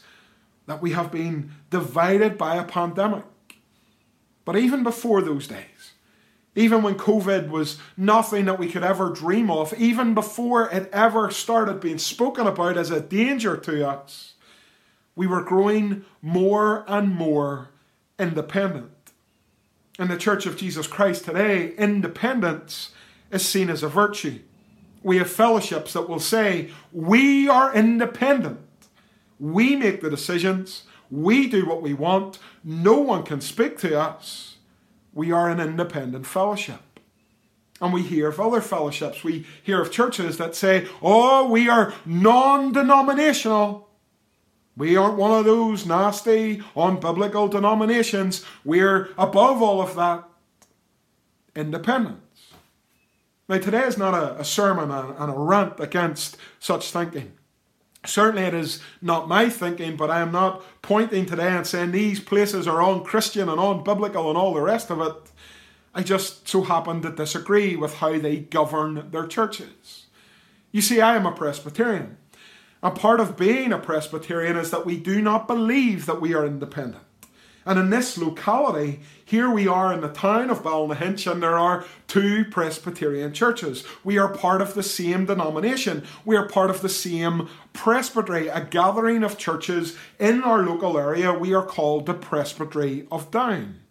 that 0.70 0.84
we 0.84 0.92
have 0.92 1.12
been 1.12 1.52
divided 1.72 2.38
by 2.38 2.56
a 2.56 2.64
pandemic. 2.64 3.26
But 4.46 4.56
even 4.56 4.84
before 4.84 5.24
those 5.24 5.48
days, 5.48 5.94
even 6.56 6.84
when 6.84 6.94
COVID 6.94 7.50
was 7.50 7.80
nothing 7.98 8.46
that 8.46 8.60
we 8.60 8.70
could 8.70 8.84
ever 8.84 9.10
dream 9.10 9.50
of, 9.50 9.74
even 9.80 10.14
before 10.14 10.70
it 10.70 10.88
ever 10.94 11.32
started 11.32 11.80
being 11.80 11.98
spoken 11.98 12.46
about 12.46 12.78
as 12.78 12.92
a 12.92 13.02
danger 13.02 13.58
to 13.58 13.88
us, 13.88 14.36
we 15.16 15.26
were 15.26 15.42
growing 15.42 16.06
more 16.22 16.86
and 16.88 17.10
more 17.10 17.70
independent. 18.20 18.92
In 19.98 20.08
the 20.08 20.18
Church 20.18 20.46
of 20.46 20.56
Jesus 20.56 20.86
Christ 20.86 21.26
today, 21.26 21.74
independence 21.78 22.92
is 23.32 23.44
seen 23.44 23.72
as 23.72 23.82
a 23.82 23.90
virtue. 23.90 24.40
We 25.02 25.18
have 25.18 25.32
fellowships 25.32 25.94
that 25.94 26.08
will 26.08 26.20
say, 26.20 26.70
We 26.92 27.50
are 27.50 27.74
independent. 27.74 28.60
We 29.40 29.76
make 29.76 30.02
the 30.02 30.10
decisions. 30.10 30.84
We 31.10 31.48
do 31.48 31.66
what 31.66 31.82
we 31.82 31.94
want. 31.94 32.40
No 32.64 33.00
one 33.00 33.24
can 33.24 33.42
speak 33.42 33.78
to 33.80 34.00
us. 34.00 34.58
We 35.14 35.32
are 35.32 35.50
an 35.50 35.60
independent 35.60 36.28
fellowship. 36.28 36.82
And 37.82 37.94
we 37.94 38.04
hear 38.04 38.28
of 38.28 38.40
other 38.40 38.62
fellowships. 38.62 39.24
We 39.24 39.46
hear 39.64 39.82
of 39.82 39.92
churches 39.92 40.38
that 40.38 40.56
say, 40.56 40.88
oh, 41.02 41.50
we 41.50 41.70
are 41.70 41.94
non 42.06 42.74
denominational. 42.74 43.88
We 44.76 44.96
aren't 44.96 45.18
one 45.18 45.32
of 45.32 45.46
those 45.46 45.86
nasty, 45.86 46.58
unbiblical 46.76 47.50
denominations. 47.50 48.46
We're 48.64 49.10
above 49.18 49.62
all 49.62 49.82
of 49.82 49.96
that. 49.96 50.26
Independence. 51.56 52.54
Now, 53.48 53.58
today 53.58 53.84
is 53.84 53.98
not 53.98 54.14
a, 54.14 54.40
a 54.40 54.46
sermon 54.46 54.92
and 54.92 55.32
a 55.32 55.38
rant 55.38 55.80
against 55.80 56.38
such 56.60 56.92
thinking. 56.92 57.34
Certainly, 58.06 58.44
it 58.44 58.54
is 58.54 58.82
not 59.02 59.28
my 59.28 59.50
thinking, 59.50 59.98
but 59.98 60.10
I 60.10 60.22
am 60.22 60.32
not 60.32 60.64
pointing 60.82 61.26
today 61.26 61.50
and 61.50 61.68
saying 61.68 61.92
these 61.92 62.20
places 62.20 62.68
are 62.68 62.82
unchristian 62.82 63.50
and 63.50 63.60
unbiblical 63.60 64.30
and 64.30 64.38
all 64.38 64.54
the 64.54 64.62
rest 64.62 64.90
of 64.90 65.02
it. 65.02 65.14
I 65.94 66.04
just 66.04 66.48
so 66.48 66.64
happen 66.64 67.02
to 67.02 67.12
disagree 67.12 67.76
with 67.76 67.96
how 67.96 68.18
they 68.18 68.38
govern 68.38 69.12
their 69.12 69.28
churches. 69.28 70.06
You 70.72 70.82
see, 70.82 71.02
I 71.02 71.16
am 71.16 71.26
a 71.26 71.32
Presbyterian. 71.32 72.18
And 72.82 72.96
part 72.96 73.20
of 73.20 73.36
being 73.36 73.74
a 73.74 73.80
Presbyterian 73.80 74.56
is 74.56 74.72
that 74.72 74.86
we 74.86 74.98
do 74.98 75.22
not 75.22 75.48
believe 75.48 76.06
that 76.06 76.22
we 76.22 76.34
are 76.34 76.46
independent. 76.46 77.04
And 77.70 77.78
in 77.78 77.92
this 77.92 78.18
locality, 78.18 79.00
here 79.24 79.48
we 79.48 79.68
are 79.68 79.94
in 79.94 80.02
the 80.02 80.10
town 80.10 80.50
of 80.50 80.64
Ballynahinch, 80.64 81.32
and 81.32 81.44
there 81.44 81.56
are 81.56 81.86
two 82.08 82.46
Presbyterian 82.46 83.32
churches. 83.32 83.86
We 84.04 84.18
are 84.18 84.28
part 84.28 84.64
of 84.64 84.74
the 84.74 84.82
same 84.82 85.28
denomination. 85.28 86.04
We 86.26 86.36
are 86.36 86.50
part 86.50 86.72
of 86.72 86.82
the 86.82 86.90
same 86.90 87.48
presbytery, 87.72 88.48
a 88.48 88.66
gathering 88.66 89.24
of 89.24 89.38
churches 89.38 89.96
in 90.18 90.42
our 90.42 90.64
local 90.64 90.98
area. 90.98 91.32
We 91.32 91.54
are 91.54 91.64
called 91.64 92.08
the 92.08 92.16
Presbytery 92.16 93.06
of 93.12 93.30
Down. 93.30 93.82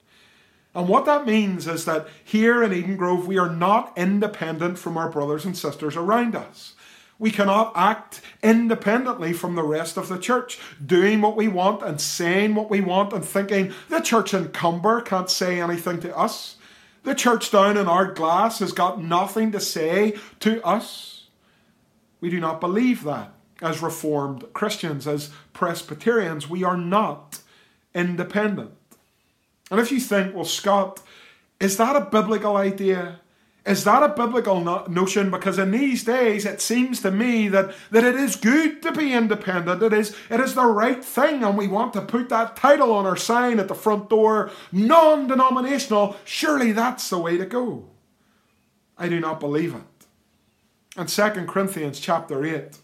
And 0.74 0.88
what 0.88 1.04
that 1.04 1.24
means 1.24 1.68
is 1.68 1.84
that 1.84 2.08
here 2.24 2.64
in 2.64 2.72
Eden 2.72 2.96
Grove, 2.96 3.28
we 3.28 3.38
are 3.38 3.48
not 3.48 3.96
independent 3.96 4.76
from 4.80 4.96
our 4.98 5.08
brothers 5.08 5.44
and 5.44 5.56
sisters 5.56 5.94
around 5.94 6.34
us. 6.34 6.74
We 7.18 7.30
cannot 7.30 7.72
act 7.74 8.20
independently 8.42 9.32
from 9.32 9.56
the 9.56 9.62
rest 9.62 9.96
of 9.96 10.08
the 10.08 10.18
church, 10.18 10.58
doing 10.84 11.20
what 11.20 11.36
we 11.36 11.48
want 11.48 11.82
and 11.82 12.00
saying 12.00 12.54
what 12.54 12.70
we 12.70 12.80
want 12.80 13.12
and 13.12 13.24
thinking 13.24 13.72
the 13.88 14.00
church 14.00 14.32
in 14.34 14.50
Comber 14.50 15.00
can't 15.00 15.28
say 15.28 15.60
anything 15.60 16.00
to 16.00 16.16
us. 16.16 16.56
The 17.02 17.14
church 17.14 17.50
down 17.50 17.76
in 17.76 17.86
Ardglass 17.86 18.60
has 18.60 18.72
got 18.72 19.02
nothing 19.02 19.50
to 19.52 19.60
say 19.60 20.16
to 20.40 20.64
us. 20.64 21.26
We 22.20 22.30
do 22.30 22.38
not 22.38 22.60
believe 22.60 23.04
that 23.04 23.32
as 23.60 23.82
Reformed 23.82 24.44
Christians, 24.52 25.06
as 25.06 25.30
Presbyterians. 25.52 26.48
We 26.48 26.64
are 26.64 26.76
not 26.76 27.40
independent. 27.94 28.72
And 29.70 29.80
if 29.80 29.90
you 29.90 30.00
think, 30.00 30.34
well, 30.34 30.44
Scott, 30.44 31.02
is 31.60 31.76
that 31.76 31.96
a 31.96 32.00
biblical 32.00 32.56
idea? 32.56 33.20
Is 33.68 33.84
that 33.84 34.02
a 34.02 34.08
biblical 34.08 34.60
no- 34.64 34.86
notion? 34.88 35.30
Because 35.30 35.58
in 35.58 35.72
these 35.72 36.02
days, 36.02 36.46
it 36.46 36.62
seems 36.62 37.02
to 37.02 37.10
me 37.10 37.48
that, 37.48 37.74
that 37.90 38.02
it 38.02 38.14
is 38.14 38.34
good 38.34 38.80
to 38.80 38.92
be 38.92 39.12
independent. 39.12 39.82
It 39.82 39.92
is, 39.92 40.16
it 40.30 40.40
is 40.40 40.54
the 40.54 40.64
right 40.64 41.04
thing, 41.04 41.44
and 41.44 41.58
we 41.58 41.68
want 41.68 41.92
to 41.92 42.00
put 42.00 42.30
that 42.30 42.56
title 42.56 42.90
on 42.90 43.04
our 43.04 43.16
sign 43.16 43.60
at 43.60 43.68
the 43.68 43.74
front 43.74 44.08
door 44.08 44.50
non 44.72 45.26
denominational. 45.26 46.16
Surely 46.24 46.72
that's 46.72 47.10
the 47.10 47.18
way 47.18 47.36
to 47.36 47.44
go. 47.44 47.90
I 48.96 49.06
do 49.10 49.20
not 49.20 49.38
believe 49.38 49.74
it. 49.74 50.06
In 50.98 51.06
2 51.06 51.44
Corinthians 51.44 52.00
chapter 52.00 52.42
8, 52.42 52.78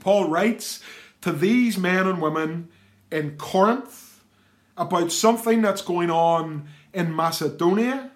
Paul 0.00 0.30
writes 0.30 0.82
to 1.20 1.32
these 1.32 1.76
men 1.76 2.06
and 2.06 2.22
women 2.22 2.70
in 3.12 3.36
Corinth 3.36 4.24
about 4.74 5.12
something 5.12 5.60
that's 5.60 5.82
going 5.82 6.10
on 6.10 6.66
in 6.94 7.14
Macedonia 7.14 8.10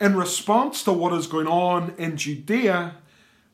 in 0.00 0.16
response 0.16 0.82
to 0.84 0.92
what 0.92 1.12
is 1.12 1.26
going 1.26 1.46
on 1.46 1.94
in 1.98 2.16
Judea, 2.16 2.96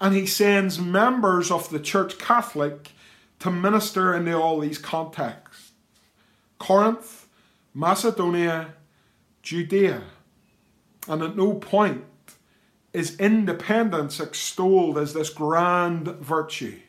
and 0.00 0.14
he 0.14 0.26
sends 0.26 0.78
members 0.78 1.50
of 1.50 1.68
the 1.70 1.80
Church 1.80 2.18
Catholic 2.18 2.92
to 3.40 3.50
minister 3.50 4.14
in 4.14 4.32
all 4.32 4.60
these 4.60 4.78
contexts 4.78 5.72
Corinth, 6.58 7.26
Macedonia, 7.74 8.74
Judea. 9.42 10.02
And 11.08 11.22
at 11.22 11.36
no 11.36 11.54
point 11.54 12.04
is 12.92 13.18
independence 13.20 14.18
extolled 14.18 14.96
as 14.98 15.12
this 15.12 15.28
grand 15.28 16.08
virtue. 16.08 16.80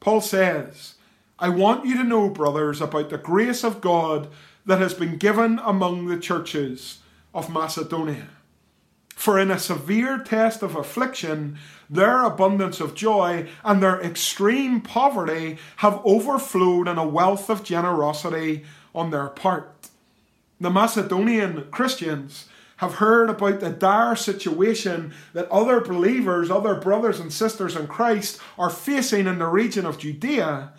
Paul 0.00 0.20
says, 0.20 0.94
I 1.38 1.48
want 1.48 1.86
you 1.86 1.96
to 1.96 2.04
know, 2.04 2.28
brothers, 2.28 2.80
about 2.80 3.10
the 3.10 3.18
grace 3.18 3.64
of 3.64 3.80
God 3.80 4.28
that 4.66 4.80
has 4.80 4.92
been 4.94 5.16
given 5.16 5.60
among 5.64 6.06
the 6.06 6.18
churches 6.18 6.98
of 7.32 7.50
Macedonia. 7.50 8.28
For 9.18 9.36
in 9.36 9.50
a 9.50 9.58
severe 9.58 10.18
test 10.18 10.62
of 10.62 10.76
affliction, 10.76 11.58
their 11.90 12.22
abundance 12.22 12.78
of 12.78 12.94
joy 12.94 13.48
and 13.64 13.82
their 13.82 14.00
extreme 14.00 14.80
poverty 14.80 15.58
have 15.78 16.00
overflowed 16.04 16.86
in 16.86 16.98
a 16.98 17.08
wealth 17.08 17.50
of 17.50 17.64
generosity 17.64 18.64
on 18.94 19.10
their 19.10 19.26
part. 19.26 19.88
The 20.60 20.70
Macedonian 20.70 21.66
Christians 21.72 22.46
have 22.76 22.94
heard 22.94 23.28
about 23.28 23.58
the 23.58 23.70
dire 23.70 24.14
situation 24.14 25.12
that 25.32 25.50
other 25.50 25.80
believers, 25.80 26.48
other 26.48 26.76
brothers 26.76 27.18
and 27.18 27.32
sisters 27.32 27.74
in 27.74 27.88
Christ, 27.88 28.40
are 28.56 28.70
facing 28.70 29.26
in 29.26 29.40
the 29.40 29.46
region 29.46 29.84
of 29.84 29.98
Judea. 29.98 30.70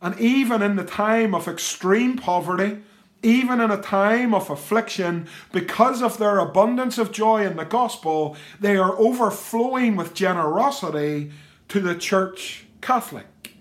And 0.00 0.18
even 0.18 0.62
in 0.62 0.76
the 0.76 0.84
time 0.84 1.34
of 1.34 1.46
extreme 1.46 2.16
poverty, 2.16 2.78
even 3.24 3.60
in 3.60 3.70
a 3.70 3.80
time 3.80 4.34
of 4.34 4.50
affliction, 4.50 5.26
because 5.50 6.02
of 6.02 6.18
their 6.18 6.38
abundance 6.38 6.98
of 6.98 7.10
joy 7.10 7.44
in 7.46 7.56
the 7.56 7.64
gospel, 7.64 8.36
they 8.60 8.76
are 8.76 8.98
overflowing 8.98 9.96
with 9.96 10.14
generosity 10.14 11.32
to 11.68 11.80
the 11.80 11.94
church 11.94 12.66
Catholic. 12.80 13.56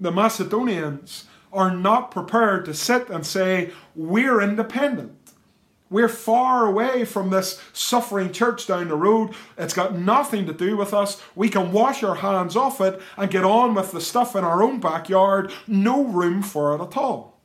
The 0.00 0.12
Macedonians 0.12 1.24
are 1.52 1.74
not 1.74 2.10
prepared 2.10 2.64
to 2.66 2.74
sit 2.74 3.08
and 3.08 3.26
say, 3.26 3.72
We're 3.96 4.40
independent. 4.40 5.16
We're 5.88 6.08
far 6.08 6.66
away 6.66 7.04
from 7.04 7.30
this 7.30 7.60
suffering 7.72 8.30
church 8.30 8.68
down 8.68 8.88
the 8.88 8.96
road. 8.96 9.34
It's 9.58 9.74
got 9.74 9.96
nothing 9.96 10.46
to 10.46 10.52
do 10.52 10.76
with 10.76 10.94
us. 10.94 11.20
We 11.34 11.48
can 11.48 11.72
wash 11.72 12.04
our 12.04 12.14
hands 12.14 12.54
off 12.54 12.80
it 12.80 13.02
and 13.16 13.28
get 13.30 13.42
on 13.42 13.74
with 13.74 13.90
the 13.90 14.00
stuff 14.00 14.36
in 14.36 14.44
our 14.44 14.62
own 14.62 14.78
backyard. 14.78 15.52
No 15.66 16.04
room 16.04 16.42
for 16.42 16.76
it 16.76 16.80
at 16.80 16.96
all. 16.96 17.39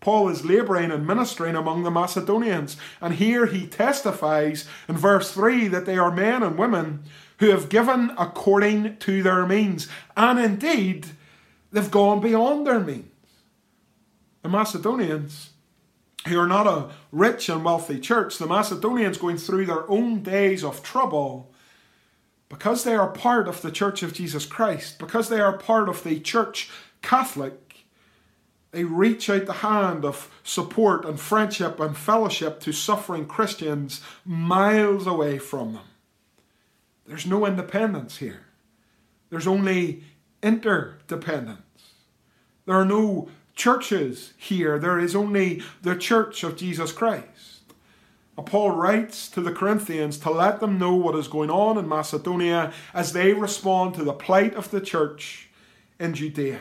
Paul 0.00 0.28
is 0.28 0.44
labouring 0.44 0.90
and 0.90 1.06
ministering 1.06 1.56
among 1.56 1.82
the 1.82 1.90
Macedonians, 1.90 2.76
and 3.00 3.14
here 3.14 3.46
he 3.46 3.66
testifies 3.66 4.66
in 4.88 4.96
verse 4.96 5.32
3 5.32 5.68
that 5.68 5.86
they 5.86 5.98
are 5.98 6.14
men 6.14 6.42
and 6.42 6.56
women 6.56 7.02
who 7.38 7.50
have 7.50 7.68
given 7.68 8.12
according 8.18 8.96
to 8.98 9.22
their 9.22 9.46
means, 9.46 9.88
and 10.16 10.38
indeed 10.38 11.08
they've 11.72 11.90
gone 11.90 12.20
beyond 12.20 12.66
their 12.66 12.80
means. 12.80 13.06
The 14.42 14.48
Macedonians, 14.48 15.50
who 16.26 16.38
are 16.38 16.46
not 16.46 16.66
a 16.66 16.90
rich 17.10 17.48
and 17.48 17.64
wealthy 17.64 17.98
church, 17.98 18.38
the 18.38 18.46
Macedonians 18.46 19.18
going 19.18 19.36
through 19.36 19.66
their 19.66 19.88
own 19.90 20.22
days 20.22 20.62
of 20.64 20.82
trouble, 20.82 21.52
because 22.48 22.84
they 22.84 22.94
are 22.94 23.08
part 23.08 23.46
of 23.46 23.62
the 23.62 23.70
Church 23.70 24.02
of 24.02 24.14
Jesus 24.14 24.46
Christ, 24.46 24.98
because 24.98 25.28
they 25.28 25.40
are 25.40 25.58
part 25.58 25.88
of 25.88 26.02
the 26.02 26.18
Church 26.20 26.70
Catholic, 27.02 27.67
they 28.70 28.84
reach 28.84 29.30
out 29.30 29.46
the 29.46 29.54
hand 29.54 30.04
of 30.04 30.30
support 30.42 31.04
and 31.04 31.18
friendship 31.18 31.80
and 31.80 31.96
fellowship 31.96 32.60
to 32.60 32.72
suffering 32.72 33.26
Christians 33.26 34.02
miles 34.24 35.06
away 35.06 35.38
from 35.38 35.74
them. 35.74 35.84
There's 37.06 37.26
no 37.26 37.46
independence 37.46 38.18
here. 38.18 38.44
There's 39.30 39.46
only 39.46 40.02
interdependence. 40.42 41.62
There 42.66 42.76
are 42.76 42.84
no 42.84 43.30
churches 43.54 44.34
here. 44.36 44.78
There 44.78 44.98
is 44.98 45.16
only 45.16 45.62
the 45.82 45.96
church 45.96 46.44
of 46.44 46.56
Jesus 46.56 46.92
Christ. 46.92 47.58
Paul 48.44 48.70
writes 48.70 49.28
to 49.30 49.40
the 49.40 49.52
Corinthians 49.52 50.18
to 50.18 50.30
let 50.30 50.60
them 50.60 50.78
know 50.78 50.94
what 50.94 51.16
is 51.16 51.26
going 51.26 51.50
on 51.50 51.76
in 51.76 51.88
Macedonia 51.88 52.72
as 52.94 53.12
they 53.12 53.32
respond 53.32 53.94
to 53.94 54.04
the 54.04 54.12
plight 54.12 54.54
of 54.54 54.70
the 54.70 54.80
church 54.80 55.48
in 55.98 56.14
Judea. 56.14 56.60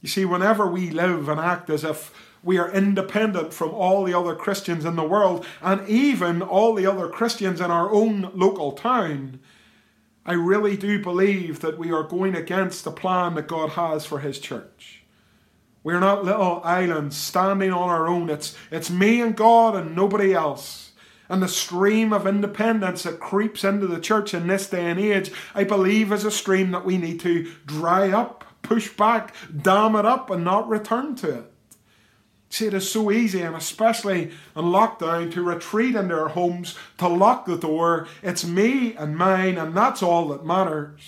You 0.00 0.08
see, 0.08 0.24
whenever 0.24 0.66
we 0.66 0.90
live 0.90 1.28
and 1.28 1.38
act 1.38 1.68
as 1.68 1.84
if 1.84 2.12
we 2.42 2.58
are 2.58 2.72
independent 2.72 3.52
from 3.52 3.70
all 3.70 4.04
the 4.04 4.18
other 4.18 4.34
Christians 4.34 4.84
in 4.84 4.96
the 4.96 5.04
world 5.04 5.44
and 5.60 5.86
even 5.88 6.40
all 6.40 6.74
the 6.74 6.86
other 6.86 7.08
Christians 7.08 7.60
in 7.60 7.70
our 7.70 7.90
own 7.90 8.30
local 8.34 8.72
town, 8.72 9.40
I 10.24 10.32
really 10.32 10.76
do 10.76 11.02
believe 11.02 11.60
that 11.60 11.78
we 11.78 11.92
are 11.92 12.02
going 12.02 12.34
against 12.34 12.84
the 12.84 12.90
plan 12.90 13.34
that 13.34 13.48
God 13.48 13.70
has 13.70 14.06
for 14.06 14.20
His 14.20 14.38
church. 14.38 15.02
We're 15.82 16.00
not 16.00 16.24
little 16.24 16.60
islands 16.62 17.16
standing 17.16 17.72
on 17.72 17.88
our 17.88 18.06
own. 18.06 18.28
It's, 18.28 18.56
it's 18.70 18.90
me 18.90 19.20
and 19.20 19.36
God 19.36 19.74
and 19.74 19.96
nobody 19.96 20.34
else. 20.34 20.92
And 21.28 21.42
the 21.42 21.48
stream 21.48 22.12
of 22.12 22.26
independence 22.26 23.04
that 23.04 23.20
creeps 23.20 23.64
into 23.64 23.86
the 23.86 24.00
church 24.00 24.34
in 24.34 24.46
this 24.46 24.68
day 24.68 24.90
and 24.90 24.98
age, 24.98 25.30
I 25.54 25.64
believe, 25.64 26.12
is 26.12 26.24
a 26.24 26.30
stream 26.30 26.70
that 26.72 26.84
we 26.84 26.98
need 26.98 27.20
to 27.20 27.50
dry 27.66 28.10
up 28.10 28.44
push 28.62 28.88
back, 28.90 29.34
dam 29.62 29.96
it 29.96 30.06
up, 30.06 30.30
and 30.30 30.44
not 30.44 30.68
return 30.68 31.14
to 31.16 31.38
it. 31.40 31.52
See, 32.50 32.66
it 32.66 32.74
is 32.74 32.90
so 32.90 33.10
easy, 33.12 33.42
and 33.42 33.54
especially 33.54 34.24
in 34.56 34.64
lockdown, 34.64 35.32
to 35.32 35.42
retreat 35.42 35.94
into 35.94 36.18
our 36.18 36.28
homes, 36.28 36.76
to 36.98 37.06
lock 37.06 37.46
the 37.46 37.56
door. 37.56 38.08
It's 38.22 38.44
me 38.44 38.94
and 38.96 39.16
mine, 39.16 39.56
and 39.56 39.76
that's 39.76 40.02
all 40.02 40.28
that 40.28 40.44
matters. 40.44 41.00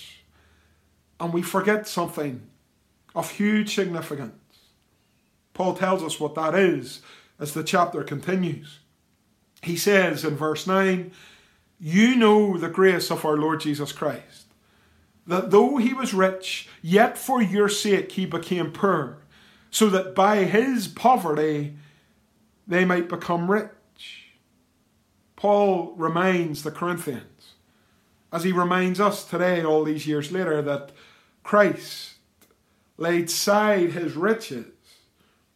And 1.19 1.33
we 1.33 1.43
forget 1.43 1.89
something 1.89 2.43
of 3.15 3.33
huge 3.33 3.75
significance. 3.75 4.35
Paul 5.53 5.75
tells 5.75 6.03
us 6.03 6.21
what 6.21 6.37
that 6.37 6.55
is 6.55 7.01
as 7.39 7.55
the 7.55 7.65
chapter 7.65 8.05
continues. 8.05 8.79
He 9.63 9.77
says 9.77 10.25
in 10.25 10.37
verse 10.37 10.67
9, 10.67 11.11
You 11.79 12.17
know 12.17 12.57
the 12.57 12.69
grace 12.69 13.11
of 13.11 13.25
our 13.25 13.37
Lord 13.37 13.61
Jesus 13.61 13.93
Christ 13.93 14.32
that 15.27 15.51
though 15.51 15.77
he 15.77 15.95
was 15.95 16.15
rich, 16.15 16.69
yet 16.81 17.17
for 17.17 17.41
your 17.41 17.69
sake 17.69 18.13
he 18.13 18.27
became 18.27 18.73
poor, 18.73 19.19
so 19.71 19.89
that 19.89 20.15
by 20.15 20.45
his 20.45 20.89
poverty 20.89 21.77
they 22.67 22.85
might 22.85 23.09
become 23.09 23.51
rich. 23.51 23.71
Paul 25.37 25.95
reminds 25.97 26.63
the 26.63 26.71
Corinthians, 26.71 27.55
as 28.33 28.45
he 28.45 28.53
reminds 28.53 29.01
us 29.01 29.25
today, 29.25 29.65
all 29.65 29.85
these 29.85 30.07
years 30.07 30.31
later, 30.31 30.63
that 30.63 30.93
Christ 31.43 32.15
laid 32.97 33.25
aside 33.25 33.91
his 33.91 34.15
riches 34.15 34.67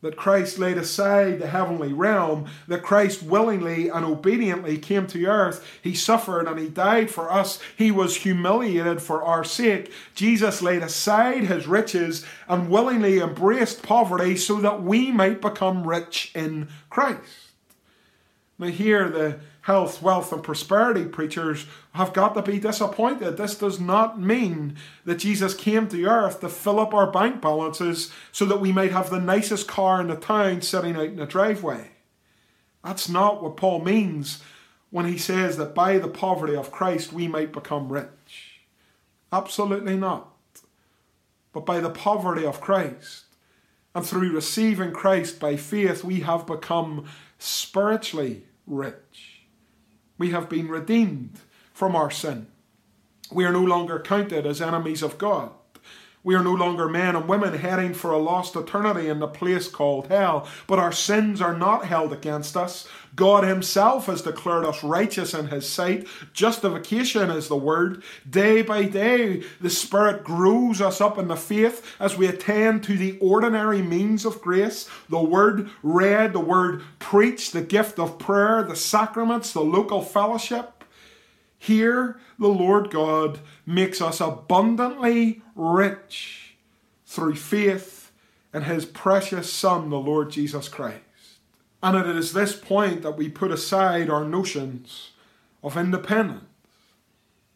that 0.06 0.16
Christ 0.16 0.56
laid 0.60 0.78
aside 0.78 1.40
the 1.40 1.48
heavenly 1.48 1.92
realm, 1.92 2.46
that 2.68 2.84
Christ 2.84 3.24
willingly 3.24 3.88
and 3.88 4.04
obediently 4.04 4.78
came 4.78 5.08
to 5.08 5.26
earth. 5.26 5.66
He 5.82 5.94
suffered 5.96 6.46
and 6.46 6.60
he 6.60 6.68
died 6.68 7.10
for 7.10 7.30
us. 7.30 7.58
He 7.76 7.90
was 7.90 8.18
humiliated 8.18 9.02
for 9.02 9.24
our 9.24 9.42
sake. 9.42 9.90
Jesus 10.14 10.62
laid 10.62 10.82
aside 10.82 11.44
his 11.44 11.66
riches 11.66 12.24
and 12.46 12.70
willingly 12.70 13.18
embraced 13.18 13.82
poverty 13.82 14.36
so 14.36 14.60
that 14.60 14.80
we 14.80 15.10
might 15.10 15.40
become 15.40 15.84
rich 15.84 16.30
in 16.36 16.68
Christ. 16.88 17.46
Now, 18.58 18.68
here 18.68 19.08
the 19.08 19.38
health, 19.62 20.00
wealth, 20.00 20.32
and 20.32 20.42
prosperity 20.42 21.04
preachers 21.04 21.66
have 21.92 22.12
got 22.12 22.34
to 22.34 22.42
be 22.42 22.58
disappointed. 22.58 23.36
This 23.36 23.56
does 23.56 23.78
not 23.80 24.20
mean 24.20 24.76
that 25.04 25.16
Jesus 25.16 25.54
came 25.54 25.88
to 25.88 26.04
earth 26.06 26.40
to 26.40 26.48
fill 26.48 26.80
up 26.80 26.94
our 26.94 27.10
bank 27.10 27.42
balances 27.42 28.12
so 28.32 28.44
that 28.46 28.60
we 28.60 28.72
might 28.72 28.92
have 28.92 29.10
the 29.10 29.20
nicest 29.20 29.66
car 29.66 30.00
in 30.00 30.06
the 30.06 30.16
town 30.16 30.62
sitting 30.62 30.96
out 30.96 31.04
in 31.04 31.16
the 31.16 31.26
driveway. 31.26 31.90
That's 32.84 33.08
not 33.08 33.42
what 33.42 33.56
Paul 33.56 33.84
means 33.84 34.42
when 34.90 35.06
he 35.06 35.18
says 35.18 35.56
that 35.56 35.74
by 35.74 35.98
the 35.98 36.08
poverty 36.08 36.54
of 36.54 36.70
Christ 36.70 37.12
we 37.12 37.26
might 37.26 37.52
become 37.52 37.92
rich. 37.92 38.60
Absolutely 39.32 39.96
not. 39.96 40.32
But 41.52 41.66
by 41.66 41.80
the 41.80 41.90
poverty 41.90 42.46
of 42.46 42.60
Christ 42.60 43.24
and 43.94 44.06
through 44.06 44.32
receiving 44.32 44.92
Christ 44.92 45.40
by 45.40 45.56
faith, 45.56 46.04
we 46.04 46.20
have 46.20 46.46
become 46.46 47.06
spiritually 47.38 48.44
rich. 48.66 49.42
We 50.18 50.30
have 50.30 50.48
been 50.48 50.68
redeemed 50.68 51.40
from 51.72 51.94
our 51.94 52.10
sin. 52.10 52.48
We 53.30 53.44
are 53.44 53.52
no 53.52 53.62
longer 53.62 53.98
counted 53.98 54.46
as 54.46 54.62
enemies 54.62 55.02
of 55.02 55.18
God. 55.18 55.50
We 56.26 56.34
are 56.34 56.42
no 56.42 56.54
longer 56.54 56.88
men 56.88 57.14
and 57.14 57.28
women 57.28 57.56
heading 57.56 57.94
for 57.94 58.10
a 58.10 58.18
lost 58.18 58.56
eternity 58.56 59.08
in 59.08 59.20
the 59.20 59.28
place 59.28 59.68
called 59.68 60.08
hell, 60.08 60.48
but 60.66 60.80
our 60.80 60.90
sins 60.90 61.40
are 61.40 61.56
not 61.56 61.84
held 61.84 62.12
against 62.12 62.56
us. 62.56 62.88
God 63.14 63.44
Himself 63.44 64.06
has 64.06 64.22
declared 64.22 64.64
us 64.64 64.82
righteous 64.82 65.34
in 65.34 65.46
His 65.46 65.68
sight. 65.68 66.08
Justification 66.32 67.30
is 67.30 67.46
the 67.46 67.54
word. 67.54 68.02
Day 68.28 68.62
by 68.62 68.86
day, 68.86 69.44
the 69.60 69.70
Spirit 69.70 70.24
grows 70.24 70.80
us 70.80 71.00
up 71.00 71.16
in 71.16 71.28
the 71.28 71.36
faith 71.36 71.94
as 72.00 72.16
we 72.16 72.26
attend 72.26 72.82
to 72.82 72.98
the 72.98 73.16
ordinary 73.20 73.80
means 73.80 74.24
of 74.24 74.42
grace 74.42 74.90
the 75.08 75.22
word 75.22 75.70
read, 75.84 76.32
the 76.32 76.40
word 76.40 76.82
preached, 76.98 77.52
the 77.52 77.62
gift 77.62 78.00
of 78.00 78.18
prayer, 78.18 78.64
the 78.64 78.74
sacraments, 78.74 79.52
the 79.52 79.60
local 79.60 80.02
fellowship. 80.02 80.82
Here, 81.56 82.18
the 82.38 82.48
Lord 82.48 82.90
God 82.90 83.40
makes 83.66 84.00
us 84.00 84.20
abundantly 84.20 85.42
rich 85.54 86.56
through 87.04 87.34
faith 87.34 88.12
in 88.54 88.62
His 88.62 88.86
precious 88.86 89.52
Son, 89.52 89.90
the 89.90 89.98
Lord 89.98 90.30
Jesus 90.30 90.68
Christ. 90.68 91.00
And 91.82 91.96
it 91.96 92.06
is 92.16 92.32
this 92.32 92.54
point 92.54 93.02
that 93.02 93.16
we 93.16 93.28
put 93.28 93.50
aside 93.50 94.08
our 94.08 94.24
notions 94.24 95.10
of 95.62 95.76
independence. 95.76 96.44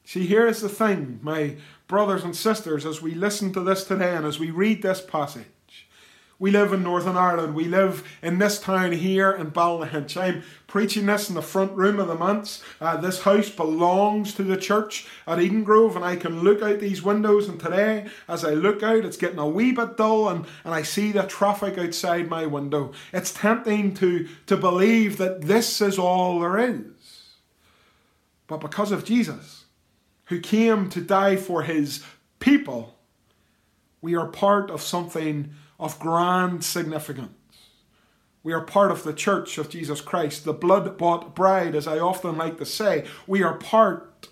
See, 0.05 0.27
here 0.27 0.49
is 0.49 0.61
the 0.61 0.69
thing, 0.69 1.21
my 1.23 1.57
brothers 1.87 2.25
and 2.25 2.35
sisters, 2.35 2.85
as 2.85 3.01
we 3.01 3.15
listen 3.15 3.53
to 3.53 3.61
this 3.61 3.85
today 3.85 4.17
and 4.17 4.27
as 4.27 4.41
we 4.41 4.51
read 4.51 4.83
this 4.83 5.01
passage. 5.01 5.47
We 6.41 6.51
live 6.51 6.73
in 6.73 6.83
Northern 6.83 7.19
Ireland. 7.19 7.55
We 7.55 7.67
live 7.67 8.03
in 8.23 8.39
this 8.39 8.59
town 8.59 8.93
here 8.93 9.31
in 9.31 9.51
Ballynahinch. 9.51 10.17
I'm 10.17 10.43
preaching 10.67 11.05
this 11.05 11.29
in 11.29 11.35
the 11.35 11.43
front 11.43 11.73
room 11.73 12.01
of 12.01 12.09
the 12.09 12.15
manse. 12.15 12.63
Uh, 12.81 12.97
this 12.97 13.21
house 13.21 13.51
belongs 13.51 14.33
to 14.35 14.43
the 14.43 14.57
church 14.57 15.07
at 15.27 15.39
Eden 15.39 15.65
Grove, 15.65 15.97
and 15.97 16.05
I 16.05 16.17
can 16.17 16.41
look 16.41 16.63
out 16.63 16.81
these 16.81 17.03
windows. 17.03 17.47
And 17.47 17.61
today, 17.61 18.07
as 18.27 18.43
I 18.43 18.55
look 18.55 18.83
out, 18.83 19.05
it's 19.05 19.19
getting 19.19 19.39
a 19.39 19.47
wee 19.47 19.73
bit 19.73 19.99
dull, 19.99 20.31
and, 20.31 20.47
and 20.65 20.73
I 20.73 20.81
see 20.81 21.13
the 21.13 21.25
traffic 21.25 21.77
outside 21.77 22.31
my 22.31 22.47
window. 22.47 22.93
It's 23.13 23.35
tempting 23.35 23.93
to, 23.97 24.27
to 24.47 24.57
believe 24.57 25.19
that 25.19 25.43
this 25.43 25.83
is 25.83 25.99
all 25.99 26.41
there 26.41 26.57
is. 26.57 27.35
But 28.47 28.63
because 28.63 28.93
of 28.93 29.05
Jesus, 29.05 29.67
who 30.25 30.41
came 30.41 30.89
to 30.89 31.03
die 31.03 31.37
for 31.37 31.65
his 31.65 32.03
people, 32.39 32.97
we 34.01 34.15
are 34.17 34.27
part 34.27 34.71
of 34.71 34.81
something 34.81 35.53
of 35.81 35.99
grand 35.99 36.63
significance. 36.63 37.33
We 38.43 38.53
are 38.53 38.61
part 38.61 38.91
of 38.91 39.03
the 39.03 39.13
church 39.13 39.59
of 39.59 39.71
Jesus 39.71 40.01
Christ, 40.01 40.45
the 40.45 40.53
blood 40.53 40.97
bought 40.97 41.35
bride, 41.35 41.75
as 41.75 41.87
I 41.87 41.99
often 41.99 42.37
like 42.37 42.59
to 42.59 42.67
say. 42.67 43.07
We 43.27 43.43
are 43.43 43.55
part 43.55 44.29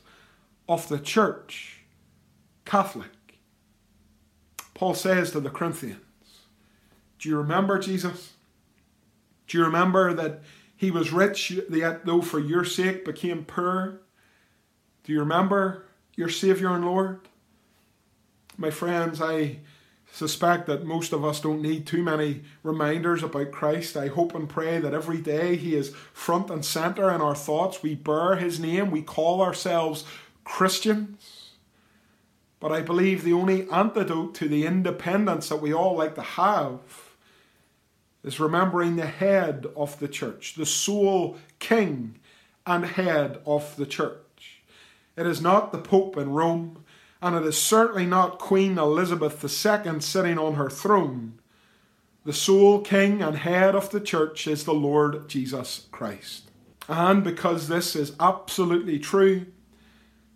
of 0.69 0.89
the 0.89 0.99
church, 0.99 1.81
Catholic. 2.65 3.11
Paul 4.75 4.95
says 4.95 5.33
to 5.33 5.41
the 5.41 5.51
Corinthians, 5.51 6.01
Do 7.19 7.29
you 7.29 7.37
remember 7.37 7.79
Jesus? 7.79 8.35
Do 9.47 9.59
you 9.59 9.65
remember 9.65 10.13
that 10.15 10.43
he 10.77 10.91
was 10.91 11.13
rich, 11.13 11.51
yet 11.71 12.07
though 12.07 12.23
for 12.23 12.39
your 12.39 12.65
sake 12.65 13.05
became 13.05 13.45
poor? 13.45 14.01
Do 15.05 15.13
you 15.13 15.21
remember 15.21 15.87
your 16.15 16.29
Saviour 16.29 16.75
and 16.75 16.85
Lord? 16.85 17.21
My 18.57 18.71
friends, 18.71 19.21
I 19.21 19.59
suspect 20.13 20.67
that 20.67 20.85
most 20.85 21.13
of 21.13 21.25
us 21.25 21.41
don't 21.41 21.63
need 21.63 21.87
too 21.87 22.03
many 22.03 22.43
reminders 22.63 23.23
about 23.23 23.53
Christ. 23.53 23.97
I 23.97 24.09
hope 24.09 24.35
and 24.35 24.49
pray 24.49 24.79
that 24.79 24.95
every 24.95 25.21
day 25.21 25.57
He 25.57 25.75
is 25.75 25.95
front 26.13 26.51
and 26.51 26.65
centre 26.65 27.11
in 27.11 27.21
our 27.21 27.35
thoughts. 27.35 27.83
We 27.83 27.95
bear 27.95 28.37
His 28.37 28.59
name, 28.59 28.91
we 28.91 29.03
call 29.03 29.41
ourselves 29.41 30.05
Christians. 30.45 31.51
But 32.61 32.73
I 32.73 32.81
believe 32.81 33.23
the 33.23 33.33
only 33.33 33.71
antidote 33.71 34.35
to 34.37 34.49
the 34.49 34.67
independence 34.67 35.49
that 35.49 35.63
we 35.63 35.73
all 35.73 35.97
like 35.97 36.17
to 36.17 36.23
have 36.23 36.81
is 38.25 38.41
remembering 38.41 38.97
the 38.97 39.07
head 39.07 39.67
of 39.77 39.99
the 40.01 40.09
church, 40.09 40.55
the 40.55 40.67
sole 40.67 41.39
king 41.61 42.19
and 42.67 42.85
head 42.85 43.41
of 43.47 43.77
the 43.77 43.87
church. 43.87 44.63
It 45.17 45.27
is 45.27 45.41
not 45.41 45.73
the 45.73 45.79
Pope 45.79 46.17
in 46.17 46.31
Rome, 46.31 46.85
and 47.21 47.35
it 47.35 47.45
is 47.45 47.61
certainly 47.61 48.07
not 48.07 48.39
Queen 48.39 48.79
Elizabeth 48.79 49.43
II 49.43 50.01
sitting 50.01 50.39
on 50.39 50.55
her 50.55 50.71
throne. 50.71 51.39
The 52.25 52.33
sole 52.33 52.81
king 52.81 53.23
and 53.23 53.39
head 53.39 53.75
of 53.75 53.91
the 53.91 54.01
church 54.01 54.47
is 54.47 54.65
the 54.65 54.75
Lord 54.75 55.29
Jesus 55.29 55.87
Christ. 55.91 56.51
And 56.89 57.25
because 57.25 57.69
this 57.69 57.97
is 57.97 58.13
absolutely 58.21 58.99
true, 58.99 59.47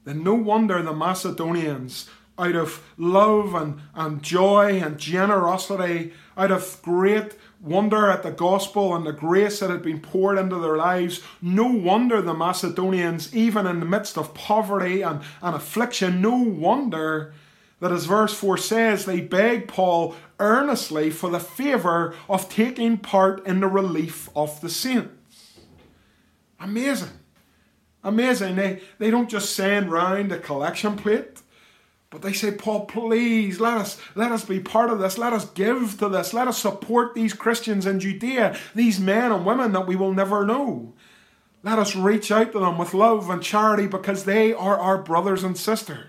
then 0.04 0.24
no 0.24 0.34
wonder 0.34 0.82
the 0.82 0.92
Macedonians, 0.92 2.08
out 2.38 2.56
of 2.56 2.82
love 2.96 3.54
and, 3.54 3.80
and 3.94 4.22
joy 4.22 4.80
and 4.80 4.98
generosity, 4.98 6.12
out 6.36 6.50
of 6.50 6.80
great 6.82 7.36
wonder 7.62 8.10
at 8.10 8.22
the 8.22 8.30
gospel 8.30 8.94
and 8.94 9.06
the 9.06 9.12
grace 9.12 9.60
that 9.60 9.70
had 9.70 9.82
been 9.82 10.00
poured 10.00 10.36
into 10.36 10.58
their 10.58 10.76
lives. 10.76 11.20
No 11.40 11.68
wonder 11.68 12.20
the 12.20 12.34
Macedonians, 12.34 13.34
even 13.34 13.66
in 13.66 13.80
the 13.80 13.86
midst 13.86 14.18
of 14.18 14.34
poverty 14.34 15.02
and, 15.02 15.22
and 15.40 15.54
affliction, 15.54 16.20
no 16.20 16.36
wonder 16.36 17.32
that, 17.80 17.92
as 17.92 18.04
verse 18.04 18.34
4 18.34 18.58
says, 18.58 19.04
they 19.04 19.20
begged 19.20 19.68
Paul 19.68 20.14
earnestly 20.38 21.10
for 21.10 21.30
the 21.30 21.40
favour 21.40 22.14
of 22.28 22.48
taking 22.48 22.98
part 22.98 23.44
in 23.46 23.60
the 23.60 23.68
relief 23.68 24.28
of 24.36 24.60
the 24.60 24.68
saints. 24.68 25.58
Amazing. 26.60 27.10
Amazing. 28.04 28.56
They, 28.56 28.80
they 28.98 29.10
don't 29.10 29.30
just 29.30 29.54
send 29.54 29.90
round 29.90 30.32
a 30.32 30.38
collection 30.38 30.96
plate. 30.96 31.31
But 32.12 32.20
they 32.20 32.34
say, 32.34 32.50
Paul, 32.52 32.84
please 32.84 33.58
let 33.58 33.78
us 33.78 33.98
let 34.14 34.32
us 34.32 34.44
be 34.44 34.60
part 34.60 34.90
of 34.90 34.98
this. 34.98 35.16
Let 35.16 35.32
us 35.32 35.46
give 35.46 35.98
to 35.98 36.10
this. 36.10 36.34
Let 36.34 36.46
us 36.46 36.58
support 36.58 37.14
these 37.14 37.32
Christians 37.32 37.86
in 37.86 38.00
Judea, 38.00 38.54
these 38.74 39.00
men 39.00 39.32
and 39.32 39.46
women 39.46 39.72
that 39.72 39.86
we 39.86 39.96
will 39.96 40.12
never 40.12 40.44
know. 40.44 40.92
Let 41.62 41.78
us 41.78 41.96
reach 41.96 42.30
out 42.30 42.52
to 42.52 42.58
them 42.58 42.76
with 42.76 42.92
love 42.92 43.30
and 43.30 43.42
charity 43.42 43.86
because 43.86 44.24
they 44.24 44.52
are 44.52 44.78
our 44.78 44.98
brothers 44.98 45.42
and 45.42 45.56
sisters. 45.56 46.04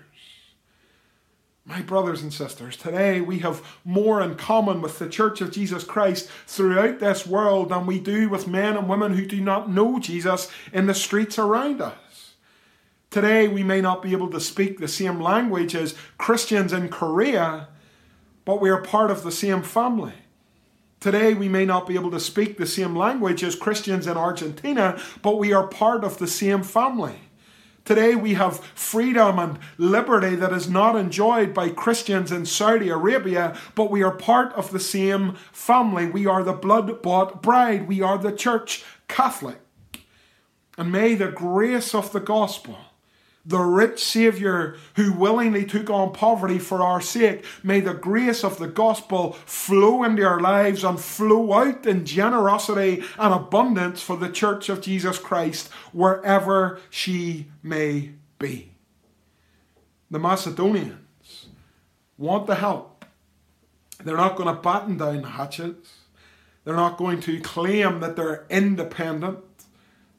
My 1.64 1.80
brothers 1.80 2.22
and 2.22 2.34
sisters, 2.34 2.76
today 2.76 3.22
we 3.22 3.38
have 3.38 3.64
more 3.82 4.20
in 4.20 4.34
common 4.34 4.82
with 4.82 4.98
the 4.98 5.08
Church 5.08 5.40
of 5.40 5.52
Jesus 5.52 5.84
Christ 5.84 6.28
throughout 6.46 6.98
this 6.98 7.26
world 7.26 7.70
than 7.70 7.86
we 7.86 7.98
do 7.98 8.28
with 8.28 8.46
men 8.46 8.76
and 8.76 8.90
women 8.90 9.14
who 9.14 9.24
do 9.24 9.40
not 9.40 9.70
know 9.70 9.98
Jesus 9.98 10.50
in 10.74 10.84
the 10.84 10.92
streets 10.92 11.38
around 11.38 11.80
us. 11.80 12.03
Today, 13.14 13.46
we 13.46 13.62
may 13.62 13.80
not 13.80 14.02
be 14.02 14.10
able 14.10 14.28
to 14.30 14.40
speak 14.40 14.80
the 14.80 14.88
same 14.88 15.20
language 15.20 15.76
as 15.76 15.94
Christians 16.18 16.72
in 16.72 16.88
Korea, 16.88 17.68
but 18.44 18.60
we 18.60 18.70
are 18.70 18.82
part 18.82 19.08
of 19.12 19.22
the 19.22 19.30
same 19.30 19.62
family. 19.62 20.14
Today, 20.98 21.32
we 21.32 21.48
may 21.48 21.64
not 21.64 21.86
be 21.86 21.94
able 21.94 22.10
to 22.10 22.18
speak 22.18 22.58
the 22.58 22.66
same 22.66 22.96
language 22.96 23.44
as 23.44 23.54
Christians 23.54 24.08
in 24.08 24.16
Argentina, 24.16 25.00
but 25.22 25.38
we 25.38 25.52
are 25.52 25.68
part 25.68 26.02
of 26.02 26.18
the 26.18 26.26
same 26.26 26.64
family. 26.64 27.20
Today, 27.84 28.16
we 28.16 28.34
have 28.34 28.58
freedom 28.74 29.38
and 29.38 29.60
liberty 29.78 30.34
that 30.34 30.52
is 30.52 30.68
not 30.68 30.96
enjoyed 30.96 31.54
by 31.54 31.68
Christians 31.68 32.32
in 32.32 32.44
Saudi 32.44 32.88
Arabia, 32.88 33.56
but 33.76 33.92
we 33.92 34.02
are 34.02 34.16
part 34.16 34.52
of 34.54 34.72
the 34.72 34.80
same 34.80 35.36
family. 35.52 36.06
We 36.06 36.26
are 36.26 36.42
the 36.42 36.52
blood 36.52 37.00
bought 37.00 37.44
bride, 37.44 37.86
we 37.86 38.02
are 38.02 38.18
the 38.18 38.32
church 38.32 38.84
Catholic. 39.06 39.60
And 40.76 40.90
may 40.90 41.14
the 41.14 41.28
grace 41.28 41.94
of 41.94 42.10
the 42.10 42.18
gospel 42.18 42.76
the 43.46 43.58
rich 43.58 44.02
Saviour 44.02 44.76
who 44.96 45.12
willingly 45.12 45.64
took 45.64 45.90
on 45.90 46.12
poverty 46.12 46.58
for 46.58 46.82
our 46.82 47.00
sake. 47.00 47.44
May 47.62 47.80
the 47.80 47.94
grace 47.94 48.42
of 48.42 48.58
the 48.58 48.68
gospel 48.68 49.32
flow 49.32 50.02
into 50.02 50.24
our 50.24 50.40
lives 50.40 50.82
and 50.82 50.98
flow 50.98 51.52
out 51.52 51.86
in 51.86 52.06
generosity 52.06 53.02
and 53.18 53.34
abundance 53.34 54.02
for 54.02 54.16
the 54.16 54.30
church 54.30 54.68
of 54.68 54.80
Jesus 54.80 55.18
Christ 55.18 55.68
wherever 55.92 56.80
she 56.88 57.46
may 57.62 58.12
be. 58.38 58.72
The 60.10 60.18
Macedonians 60.18 61.46
want 62.16 62.46
the 62.46 62.54
help. 62.54 63.04
They're 64.02 64.16
not 64.16 64.36
going 64.36 64.54
to 64.54 64.60
batten 64.60 64.96
down 64.96 65.22
the 65.22 65.30
hatches. 65.30 65.76
They're 66.64 66.76
not 66.76 66.96
going 66.96 67.20
to 67.22 67.40
claim 67.40 68.00
that 68.00 68.16
they're 68.16 68.46
independent 68.48 69.38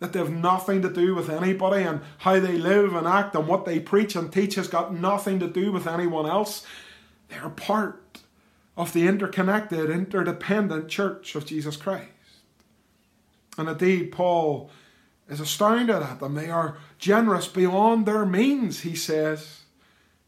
that 0.05 0.13
they 0.13 0.19
have 0.19 0.31
nothing 0.31 0.83
to 0.83 0.89
do 0.89 1.15
with 1.15 1.29
anybody 1.29 1.83
and 1.83 2.01
how 2.19 2.39
they 2.39 2.57
live 2.57 2.95
and 2.95 3.07
act 3.07 3.33
and 3.33 3.47
what 3.47 3.65
they 3.65 3.79
preach 3.79 4.15
and 4.15 4.31
teach 4.31 4.53
has 4.53 4.67
got 4.67 4.93
nothing 4.93 5.39
to 5.39 5.47
do 5.47 5.71
with 5.71 5.87
anyone 5.87 6.27
else. 6.27 6.63
They're 7.29 7.49
part 7.49 8.19
of 8.77 8.93
the 8.93 9.07
interconnected, 9.07 9.89
interdependent 9.89 10.89
church 10.89 11.33
of 11.33 11.47
Jesus 11.47 11.75
Christ. 11.75 12.09
And 13.57 13.67
indeed, 13.67 14.11
Paul 14.11 14.69
is 15.27 15.39
astounded 15.39 15.95
at 15.95 16.19
them. 16.19 16.35
They 16.35 16.51
are 16.51 16.77
generous 16.99 17.47
beyond 17.47 18.05
their 18.05 18.25
means, 18.25 18.81
he 18.81 18.95
says. 18.95 19.61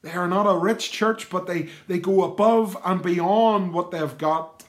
They 0.01 0.13
are 0.13 0.27
not 0.27 0.47
a 0.47 0.57
rich 0.57 0.91
church, 0.91 1.29
but 1.29 1.45
they, 1.45 1.69
they 1.87 1.99
go 1.99 2.23
above 2.23 2.77
and 2.83 3.03
beyond 3.03 3.73
what 3.73 3.91
they've 3.91 4.17
got 4.17 4.63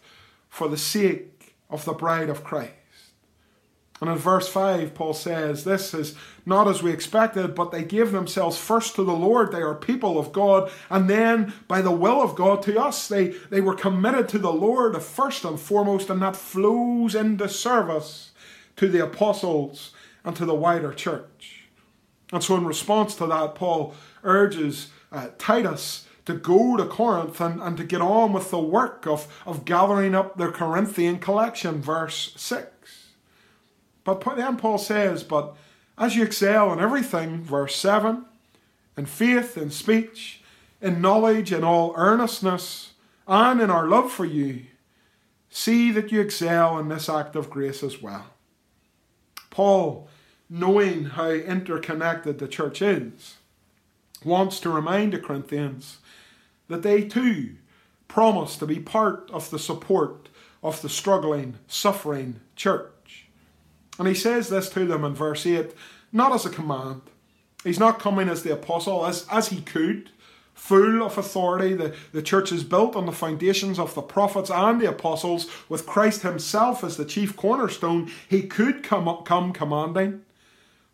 for 0.51 0.69
the 0.69 0.77
sake 0.77 1.55
of 1.71 1.87
the 1.87 1.95
bride 1.95 2.29
of 2.29 2.45
Christ. 2.45 2.73
And 4.01 4.09
in 4.09 4.17
verse 4.17 4.49
5, 4.49 4.95
Paul 4.95 5.13
says, 5.13 5.65
This 5.65 5.93
is 5.93 6.15
not 6.47 6.69
as 6.69 6.83
we 6.83 6.93
expected, 6.93 7.55
but 7.55 7.73
they 7.73 7.83
give 7.83 8.13
themselves 8.13 8.57
first 8.57 8.95
to 8.95 9.05
the 9.05 9.13
Lord. 9.13 9.51
They 9.51 9.63
are 9.63 9.75
people 9.75 10.19
of 10.19 10.33
God. 10.33 10.71
And 10.89 11.11
then, 11.11 11.53
by 11.67 11.83
the 11.83 11.91
will 11.91 12.23
of 12.23 12.37
God 12.37 12.63
to 12.63 12.81
us, 12.81 13.09
they, 13.09 13.29
they 13.51 13.61
were 13.61 13.75
committed 13.75 14.29
to 14.31 14.39
the 14.39 14.53
Lord 14.53 15.01
first 15.03 15.45
and 15.45 15.59
foremost, 15.59 16.11
and 16.11 16.23
that 16.23 16.37
flows 16.37 17.15
into 17.15 17.49
service 17.49 18.31
to 18.77 18.89
the 18.89 19.03
apostles 19.03 19.91
and 20.25 20.37
to 20.37 20.45
the 20.45 20.55
wider 20.55 20.93
church. 20.93 21.65
And 22.33 22.43
so, 22.43 22.57
in 22.57 22.67
response 22.67 23.15
to 23.17 23.27
that, 23.27 23.57
Paul 23.57 23.95
urges 24.23 24.91
uh, 25.11 25.29
Titus 25.39 26.07
to 26.27 26.35
go 26.35 26.77
to 26.77 26.85
Corinth 26.85 27.41
and, 27.41 27.61
and 27.61 27.77
to 27.79 27.85
get 27.85 28.03
on 28.03 28.33
with 28.35 28.51
the 28.51 28.61
work 28.61 29.07
of, 29.07 29.27
of 29.47 29.65
gathering 29.65 30.15
up 30.15 30.37
the 30.37 30.49
Corinthian 30.49 31.19
collection, 31.19 31.81
verse 31.81 32.33
6. 32.37 32.69
But 34.17 34.37
then 34.37 34.57
Paul 34.57 34.79
says, 34.79 35.23
But 35.23 35.55
as 35.99 36.17
you 36.17 36.25
excel 36.25 36.73
in 36.73 36.81
everything, 36.81 37.43
verse 37.43 37.77
7, 37.77 38.25
in 38.97 39.05
faith, 39.05 39.59
in 39.59 39.71
speech, 39.71 40.43
in 40.81 41.03
knowledge, 41.03 41.53
in 41.53 41.63
all 41.63 41.93
earnestness, 41.95 42.93
and 43.27 43.61
in 43.61 43.69
our 43.69 43.87
love 43.87 44.11
for 44.11 44.25
you, 44.25 44.65
see 45.51 45.91
that 45.91 46.11
you 46.11 46.23
excel 46.23 46.79
in 46.79 46.89
this 46.89 47.11
act 47.11 47.37
of 47.37 47.51
grace 47.51 47.83
as 47.83 48.01
well. 48.01 48.27
Paul, 49.51 50.09
knowing 50.49 51.05
how 51.05 51.31
interconnected 51.31 52.39
the 52.39 52.49
church 52.49 52.81
is, 52.81 53.37
wants 54.25 54.59
to 54.61 54.71
remind 54.71 55.13
the 55.13 55.19
Corinthians 55.19 55.99
that 56.69 56.83
they 56.83 57.03
too 57.03 57.57
promise 58.09 58.57
to 58.57 58.67
be 58.67 58.81
part 58.81 59.31
of 59.31 59.51
the 59.51 59.59
support 59.59 60.31
of 60.63 60.81
the 60.81 60.89
struggling, 60.89 61.59
suffering 61.67 62.41
church. 62.57 62.91
And 63.99 64.07
he 64.07 64.15
says 64.15 64.49
this 64.49 64.69
to 64.71 64.87
them 64.87 65.05
in 65.05 65.15
verse 65.15 65.45
8, 65.45 65.73
not 66.13 66.33
as 66.33 66.47
a 66.47 66.51
command. 66.51 67.03
He's 67.65 67.81
not 67.81 67.99
coming 67.99 68.29
as 68.29 68.43
the 68.43 68.53
apostle, 68.53 69.05
as, 69.05 69.27
as 69.31 69.49
he 69.49 69.61
could, 69.61 70.11
full 70.55 71.03
of 71.03 71.19
authority. 71.19 71.75
The, 71.75 71.95
the 72.13 72.23
church 72.23 72.53
is 72.53 72.63
built 72.63 72.95
on 72.95 73.07
the 73.07 73.13
foundations 73.13 73.79
of 73.79 73.95
the 73.95 74.03
prophets 74.03 74.51
and 74.51 74.81
the 74.81 74.89
apostles, 74.89 75.51
with 75.69 75.87
Christ 75.87 76.23
himself 76.23 76.85
as 76.85 76.97
the 76.97 77.05
chief 77.05 77.37
cornerstone. 77.37 78.11
He 78.29 78.43
could 78.43 78.85
come, 78.85 79.25
come 79.25 79.53
commanding. 79.53 80.23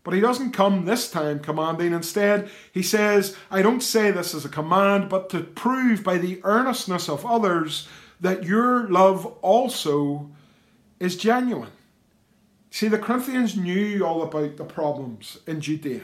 But 0.04 0.14
he 0.14 0.20
doesn't 0.20 0.52
come 0.52 0.84
this 0.84 1.10
time 1.10 1.40
commanding. 1.40 1.92
Instead, 1.92 2.50
he 2.72 2.82
says, 2.82 3.36
I 3.50 3.62
don't 3.62 3.82
say 3.82 4.10
this 4.10 4.34
as 4.34 4.44
a 4.44 4.50
command, 4.50 5.08
but 5.08 5.30
to 5.30 5.40
prove 5.40 6.04
by 6.04 6.18
the 6.18 6.40
earnestness 6.44 7.08
of 7.08 7.24
others 7.24 7.88
that 8.20 8.44
your 8.44 8.88
love 8.88 9.26
also 9.40 10.30
is 11.00 11.16
genuine. 11.16 11.70
See, 12.74 12.88
the 12.88 12.98
Corinthians 12.98 13.56
knew 13.56 14.04
all 14.04 14.24
about 14.24 14.56
the 14.56 14.64
problems 14.64 15.38
in 15.46 15.60
Judea. 15.60 16.00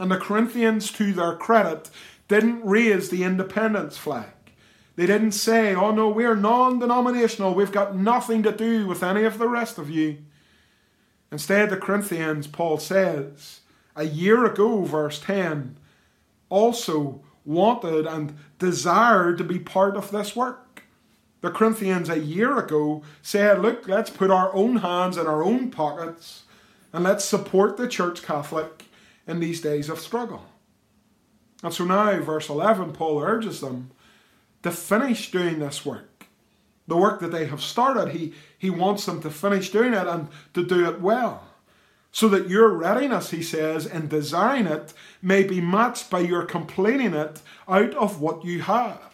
And 0.00 0.10
the 0.10 0.18
Corinthians, 0.18 0.90
to 0.94 1.12
their 1.12 1.36
credit, 1.36 1.90
didn't 2.26 2.66
raise 2.66 3.08
the 3.08 3.22
independence 3.22 3.96
flag. 3.96 4.32
They 4.96 5.06
didn't 5.06 5.30
say, 5.30 5.76
oh 5.76 5.92
no, 5.92 6.08
we're 6.08 6.34
non 6.34 6.80
denominational, 6.80 7.54
we've 7.54 7.70
got 7.70 7.94
nothing 7.94 8.42
to 8.42 8.50
do 8.50 8.88
with 8.88 9.04
any 9.04 9.22
of 9.22 9.38
the 9.38 9.46
rest 9.46 9.78
of 9.78 9.90
you. 9.90 10.18
Instead, 11.30 11.70
the 11.70 11.76
Corinthians, 11.76 12.48
Paul 12.48 12.78
says, 12.78 13.60
a 13.94 14.02
year 14.02 14.44
ago, 14.44 14.82
verse 14.82 15.20
10, 15.20 15.78
also 16.48 17.22
wanted 17.44 18.08
and 18.08 18.36
desired 18.58 19.38
to 19.38 19.44
be 19.44 19.60
part 19.60 19.96
of 19.96 20.10
this 20.10 20.34
work. 20.34 20.71
The 21.42 21.50
Corinthians 21.50 22.08
a 22.08 22.18
year 22.18 22.56
ago 22.58 23.02
said, 23.20 23.60
look, 23.60 23.88
let's 23.88 24.10
put 24.10 24.30
our 24.30 24.54
own 24.54 24.76
hands 24.76 25.16
in 25.16 25.26
our 25.26 25.42
own 25.42 25.70
pockets 25.70 26.44
and 26.92 27.04
let's 27.04 27.24
support 27.24 27.76
the 27.76 27.88
Church 27.88 28.22
Catholic 28.22 28.84
in 29.26 29.40
these 29.40 29.60
days 29.60 29.88
of 29.88 29.98
struggle. 29.98 30.44
And 31.62 31.74
so 31.74 31.84
now, 31.84 32.20
verse 32.20 32.48
11, 32.48 32.92
Paul 32.92 33.20
urges 33.20 33.60
them 33.60 33.90
to 34.62 34.70
finish 34.70 35.30
doing 35.30 35.58
this 35.58 35.84
work. 35.84 36.26
The 36.86 36.96
work 36.96 37.20
that 37.20 37.32
they 37.32 37.46
have 37.46 37.62
started, 37.62 38.10
he, 38.10 38.34
he 38.56 38.70
wants 38.70 39.06
them 39.06 39.20
to 39.22 39.30
finish 39.30 39.70
doing 39.70 39.94
it 39.94 40.06
and 40.06 40.28
to 40.54 40.64
do 40.64 40.88
it 40.88 41.00
well. 41.00 41.44
So 42.12 42.28
that 42.28 42.48
your 42.48 42.68
readiness, 42.68 43.30
he 43.30 43.42
says, 43.42 43.86
in 43.86 44.06
desiring 44.08 44.66
it 44.66 44.92
may 45.20 45.42
be 45.42 45.60
matched 45.60 46.10
by 46.10 46.20
your 46.20 46.44
completing 46.44 47.14
it 47.14 47.40
out 47.66 47.94
of 47.94 48.20
what 48.20 48.44
you 48.44 48.62
have. 48.62 49.11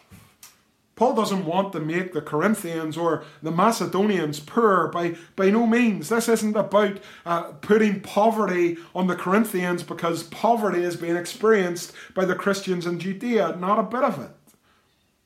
Paul 0.99 1.15
doesn't 1.15 1.45
want 1.45 1.71
to 1.71 1.79
make 1.79 2.11
the 2.11 2.19
Corinthians 2.19 2.97
or 2.97 3.23
the 3.41 3.51
Macedonians 3.51 4.41
poor 4.41 4.89
by, 4.89 5.15
by 5.37 5.49
no 5.49 5.65
means. 5.65 6.09
This 6.09 6.27
isn't 6.27 6.57
about 6.57 6.99
uh, 7.25 7.43
putting 7.61 8.01
poverty 8.01 8.75
on 8.93 9.07
the 9.07 9.15
Corinthians 9.15 9.81
because 9.81 10.23
poverty 10.23 10.83
is 10.83 10.97
being 10.97 11.15
experienced 11.15 11.93
by 12.13 12.25
the 12.25 12.35
Christians 12.35 12.85
in 12.85 12.99
Judea. 12.99 13.55
Not 13.55 13.79
a 13.79 13.83
bit 13.83 14.03
of 14.03 14.19
it. 14.21 14.31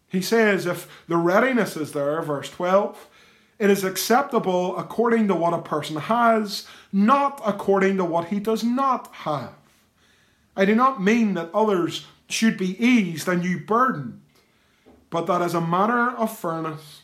He 0.08 0.22
says, 0.22 0.68
if 0.68 0.88
the 1.08 1.18
readiness 1.18 1.76
is 1.76 1.94
there, 1.94 2.22
verse 2.22 2.52
12, 2.52 3.10
it 3.58 3.72
is 3.72 3.84
acceptable 3.84 4.78
according 4.78 5.28
to 5.30 5.34
what 5.34 5.56
a 5.56 5.62
person 5.64 5.96
has, 5.96 6.68
not 6.92 7.42
according 7.44 7.98
to 7.98 8.06
what 8.06 8.28
he 8.28 8.40
does 8.40 8.64
not 8.64 9.08
have. 9.12 9.56
I 10.56 10.66
do 10.66 10.76
not 10.76 11.02
mean 11.02 11.34
that 11.34 11.50
others 11.52 12.06
should 12.30 12.60
be 12.60 12.80
eased 12.80 13.28
and 13.28 13.44
you 13.44 13.58
burdened 13.58 14.20
but 15.13 15.28
that 15.28 15.43
as 15.43 15.54
a 15.54 15.62
matter 15.62 16.10
of 16.17 16.36
fairness, 16.36 17.04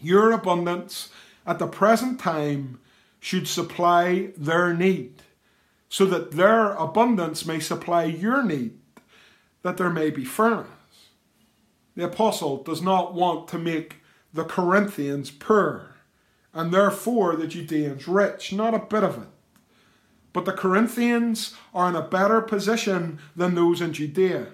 your 0.00 0.32
abundance 0.32 1.10
at 1.46 1.58
the 1.58 1.66
present 1.66 2.18
time 2.18 2.80
should 3.20 3.46
supply 3.46 4.30
their 4.34 4.72
need, 4.72 5.20
so 5.90 6.06
that 6.06 6.30
their 6.30 6.72
abundance 6.76 7.44
may 7.44 7.60
supply 7.60 8.04
your 8.04 8.42
need, 8.42 8.78
that 9.60 9.76
there 9.76 9.90
may 9.90 10.08
be 10.08 10.24
fairness. 10.24 10.70
The 11.96 12.06
apostle 12.06 12.62
does 12.62 12.80
not 12.80 13.12
want 13.12 13.46
to 13.48 13.58
make 13.58 13.96
the 14.32 14.44
Corinthians 14.44 15.30
poor, 15.30 15.96
and 16.54 16.72
therefore 16.72 17.36
the 17.36 17.46
Judeans 17.46 18.08
rich, 18.08 18.54
not 18.54 18.72
a 18.72 18.78
bit 18.78 19.04
of 19.04 19.18
it. 19.18 19.28
But 20.32 20.46
the 20.46 20.52
Corinthians 20.52 21.54
are 21.74 21.90
in 21.90 21.94
a 21.94 22.00
better 22.00 22.40
position 22.40 23.18
than 23.36 23.54
those 23.54 23.82
in 23.82 23.92
Judea 23.92 24.46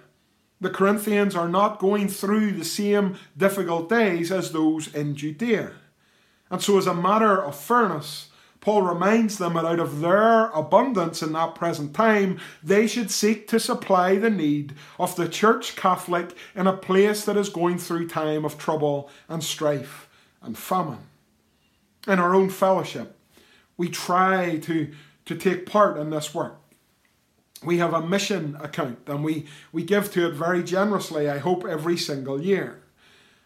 the 0.60 0.70
Corinthians 0.70 1.34
are 1.34 1.48
not 1.48 1.78
going 1.78 2.08
through 2.08 2.52
the 2.52 2.64
same 2.64 3.16
difficult 3.36 3.88
days 3.88 4.30
as 4.30 4.52
those 4.52 4.92
in 4.94 5.14
Judea. 5.14 5.72
And 6.50 6.62
so, 6.62 6.78
as 6.78 6.86
a 6.86 6.94
matter 6.94 7.42
of 7.42 7.58
fairness, 7.58 8.30
Paul 8.60 8.82
reminds 8.82 9.36
them 9.36 9.54
that 9.54 9.66
out 9.66 9.78
of 9.78 10.00
their 10.00 10.46
abundance 10.50 11.22
in 11.22 11.32
that 11.32 11.54
present 11.54 11.94
time, 11.94 12.40
they 12.62 12.86
should 12.86 13.10
seek 13.10 13.46
to 13.48 13.60
supply 13.60 14.16
the 14.16 14.30
need 14.30 14.74
of 14.98 15.16
the 15.16 15.28
Church 15.28 15.76
Catholic 15.76 16.34
in 16.54 16.66
a 16.66 16.76
place 16.76 17.26
that 17.26 17.36
is 17.36 17.50
going 17.50 17.76
through 17.76 18.08
time 18.08 18.44
of 18.44 18.56
trouble 18.56 19.10
and 19.28 19.44
strife 19.44 20.08
and 20.40 20.56
famine. 20.56 21.00
In 22.06 22.18
our 22.18 22.34
own 22.34 22.48
fellowship, 22.48 23.18
we 23.76 23.88
try 23.90 24.58
to, 24.60 24.92
to 25.26 25.34
take 25.34 25.66
part 25.66 25.98
in 25.98 26.08
this 26.08 26.34
work 26.34 26.58
we 27.64 27.78
have 27.78 27.92
a 27.92 28.06
mission 28.06 28.56
account 28.60 28.98
and 29.06 29.24
we, 29.24 29.46
we 29.72 29.82
give 29.82 30.12
to 30.12 30.28
it 30.28 30.34
very 30.34 30.62
generously, 30.62 31.28
I 31.28 31.38
hope, 31.38 31.64
every 31.64 31.96
single 31.96 32.40
year. 32.40 32.80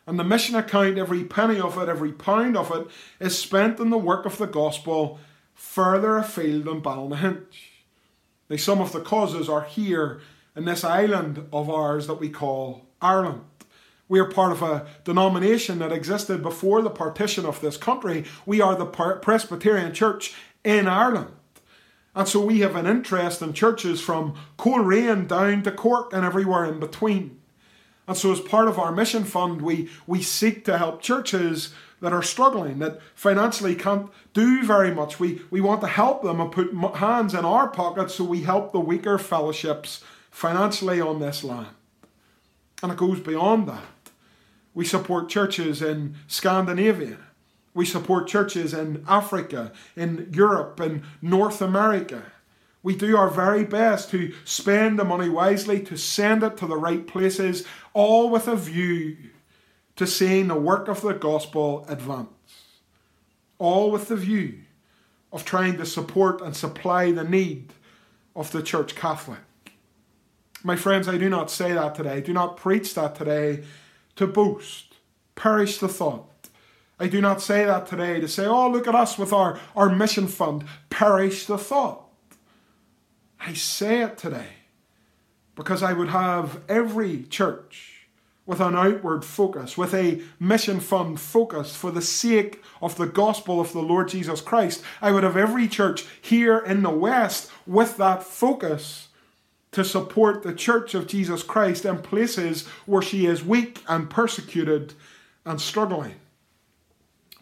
And 0.07 0.19
the 0.19 0.25
mission 0.25 0.55
account, 0.55 0.97
every 0.97 1.25
penny 1.25 1.61
of 1.61 1.77
it, 1.77 1.89
every 1.89 2.13
pound 2.13 2.57
of 2.57 2.73
it, 2.73 2.87
is 3.21 3.39
spent 3.39 3.79
in 3.79 3.91
the 3.91 3.99
work 3.99 4.25
of 4.25 4.39
the 4.39 4.47
gospel 4.47 5.19
further 5.55 6.17
afield 6.17 6.65
than 6.65 6.81
Ballynahinch. 6.81 7.55
Now, 8.49 8.57
some 8.57 8.81
of 8.81 8.93
the 8.93 9.01
causes 9.01 9.49
are 9.49 9.65
here 9.65 10.21
in 10.57 10.65
this 10.65 10.83
island 10.83 11.47
of 11.53 11.69
ours 11.69 12.07
that 12.07 12.15
we 12.21 12.31
call 12.31 12.87
Ireland. 13.03 13.43
We 14.09 14.19
are 14.21 14.31
part 14.31 14.53
of 14.53 14.63
a 14.63 14.87
denomination 15.05 15.81
that 15.81 15.93
existed 15.93 16.43
before 16.43 16.81
the 16.81 16.91
partition 16.91 17.45
of 17.45 17.61
this 17.61 17.77
country. 17.77 18.25
We 18.47 18.63
are 18.63 18.75
the 18.75 18.87
Presbyterian 18.87 19.93
Church 19.93 20.35
in 20.65 20.89
Ireland. 20.89 21.33
And 22.19 22.27
so 22.27 22.41
we 22.41 22.59
have 22.61 22.75
an 22.75 22.89
interest 22.89 23.43
in 23.43 23.53
churches 23.53 24.01
from 24.01 24.35
Coleraine 24.57 25.29
down 25.29 25.63
to 25.63 25.71
Cork 25.71 26.13
and 26.13 26.25
everywhere 26.25 26.65
in 26.65 26.81
between. 26.81 27.39
And 28.09 28.17
so, 28.17 28.33
as 28.33 28.41
part 28.41 28.67
of 28.67 28.77
our 28.77 28.91
mission 28.91 29.23
fund, 29.23 29.63
we, 29.63 29.89
we 30.05 30.21
seek 30.21 30.65
to 30.65 30.79
help 30.79 31.01
churches 31.01 31.73
that 32.01 32.13
are 32.13 32.23
struggling, 32.25 32.81
that 32.81 32.99
financially 33.15 33.77
can't 33.77 34.11
do 34.35 34.65
very 34.65 34.93
much. 34.93 35.21
We, 35.21 35.43
we 35.53 35.61
want 35.61 35.81
to 35.83 35.87
help 35.87 36.25
them 36.25 36.41
and 36.41 36.51
put 36.51 36.75
hands 36.97 37.35
in 37.35 37.45
our 37.45 37.69
pockets 37.69 38.17
so 38.17 38.25
we 38.25 38.43
help 38.43 38.73
the 38.73 38.81
weaker 38.81 39.17
fellowships 39.17 40.03
financially 40.33 41.01
on 41.01 41.21
this 41.21 41.45
land. 41.45 41.69
And 42.83 42.91
it 42.91 42.99
goes 42.99 43.21
beyond 43.21 43.69
that. 43.69 44.11
We 44.75 44.85
support 44.85 45.29
churches 45.29 45.81
in 45.83 46.17
Scandinavia 46.27 47.19
we 47.75 47.85
support 47.85 48.27
churches 48.27 48.75
in 48.75 49.05
Africa, 49.09 49.73
in 49.97 50.31
Europe, 50.33 50.81
in 50.81 51.05
North 51.23 51.61
America. 51.63 52.25
We 52.83 52.97
do 52.97 53.17
our 53.17 53.29
very 53.29 53.65
best 53.65 54.11
to 54.11 54.33
spend 54.45 54.99
the 54.99 55.05
money 55.05 55.29
wisely, 55.29 55.81
to 55.83 55.97
send 55.97 56.43
it 56.43 56.57
to 56.59 56.67
the 56.67 56.77
right 56.77 57.07
places, 57.07 57.65
all 57.93 58.31
with 58.31 58.49
a 58.49 58.57
view 58.57 59.17
to 59.97 60.07
seeing 60.07 60.47
the 60.49 60.55
work 60.55 60.89
of 60.89 61.01
the 61.03 61.13
gospel 61.13 61.85
advance. 61.89 62.29
All 63.59 63.91
with 63.91 64.09
the 64.09 64.17
view 64.17 64.61
of 65.33 65.45
trying 65.45 65.77
to 65.77 65.85
support 65.85 66.41
and 66.41 66.57
supply 66.57 67.11
the 67.11 67.25
need 67.25 67.73
of 68.37 68.53
the 68.53 68.63
Church 68.63 68.95
Catholic. 68.95 69.41
My 70.63 70.77
friends, 70.77 71.09
I 71.09 71.19
do 71.19 71.29
not 71.29 71.51
say 71.51 71.73
that 71.73 71.97
today, 71.97 72.13
I 72.13 72.21
do 72.21 72.33
not 72.33 72.57
preach 72.57 72.95
that 72.95 73.17
today 73.17 73.65
to 74.17 74.27
boast. 74.27 74.95
Perish 75.35 75.79
the 75.79 75.89
thought. 75.89 76.38
I 77.01 77.07
do 77.07 77.21
not 77.21 77.41
say 77.41 77.65
that 77.65 77.87
today 77.87 78.21
to 78.21 78.29
say, 78.29 78.45
oh, 78.47 78.69
look 78.69 78.89
at 78.89 78.95
us 78.95 79.19
with 79.19 79.33
our, 79.33 79.59
our 79.77 79.89
mission 79.89 80.27
fund. 80.27 80.65
Perish 80.91 81.47
the 81.47 81.59
thought. 81.59 82.05
I 83.41 83.55
say 83.55 84.03
it 84.03 84.19
today 84.19 84.49
because 85.55 85.83
I 85.83 85.93
would 85.93 86.09
have 86.09 86.61
every 86.69 87.25
church 87.25 88.07
with 88.47 88.61
an 88.61 88.75
outward 88.75 89.25
focus, 89.25 89.77
with 89.77 89.93
a 89.93 90.23
mission 90.41 90.81
fund 90.81 91.21
focus 91.21 91.77
for 91.77 91.91
the 91.91 92.01
sake 92.01 92.63
of 92.81 92.97
the 92.97 93.07
gospel 93.07 93.61
of 93.61 93.73
the 93.73 93.83
Lord 93.83 94.09
Jesus 94.09 94.41
Christ. 94.41 94.83
I 95.03 95.13
would 95.13 95.23
have 95.23 95.37
every 95.37 95.69
church 95.69 96.07
here 96.21 96.59
in 96.59 96.83
the 96.83 96.91
West 96.91 97.51
with 97.67 97.99
that 97.99 98.23
focus 98.23 99.09
to 99.73 99.85
support 99.85 100.43
the 100.43 100.55
church 100.55 100.95
of 100.95 101.07
Jesus 101.07 101.43
Christ 101.43 101.85
in 101.85 101.99
places 101.99 102.67
where 102.87 103.03
she 103.03 103.27
is 103.27 103.45
weak 103.45 103.83
and 103.87 104.09
persecuted 104.09 104.95
and 105.45 105.61
struggling. 105.61 106.15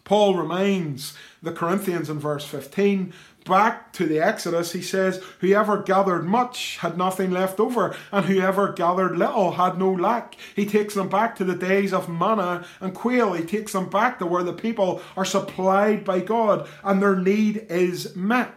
Paul 0.07 0.35
reminds 0.35 1.13
the 1.43 1.51
Corinthians 1.51 2.09
in 2.09 2.17
verse 2.17 2.45
15 2.45 3.11
back 3.43 3.91
to 3.91 4.05
the 4.05 4.19
Exodus, 4.21 4.71
he 4.71 4.81
says, 4.81 5.21
Whoever 5.41 5.81
gathered 5.83 6.23
much 6.23 6.77
had 6.77 6.97
nothing 6.97 7.29
left 7.31 7.59
over, 7.59 7.93
and 8.09 8.25
whoever 8.25 8.71
gathered 8.71 9.17
little 9.17 9.51
had 9.51 9.77
no 9.77 9.91
lack. 9.91 10.37
He 10.55 10.65
takes 10.65 10.93
them 10.93 11.09
back 11.09 11.35
to 11.35 11.43
the 11.43 11.55
days 11.55 11.91
of 11.91 12.07
manna 12.07 12.65
and 12.79 12.93
quail. 12.93 13.33
He 13.33 13.43
takes 13.43 13.73
them 13.73 13.89
back 13.89 14.17
to 14.19 14.25
where 14.25 14.43
the 14.43 14.53
people 14.53 15.01
are 15.17 15.25
supplied 15.25 16.05
by 16.05 16.21
God 16.21 16.69
and 16.85 17.01
their 17.01 17.17
need 17.17 17.65
is 17.69 18.15
met. 18.15 18.53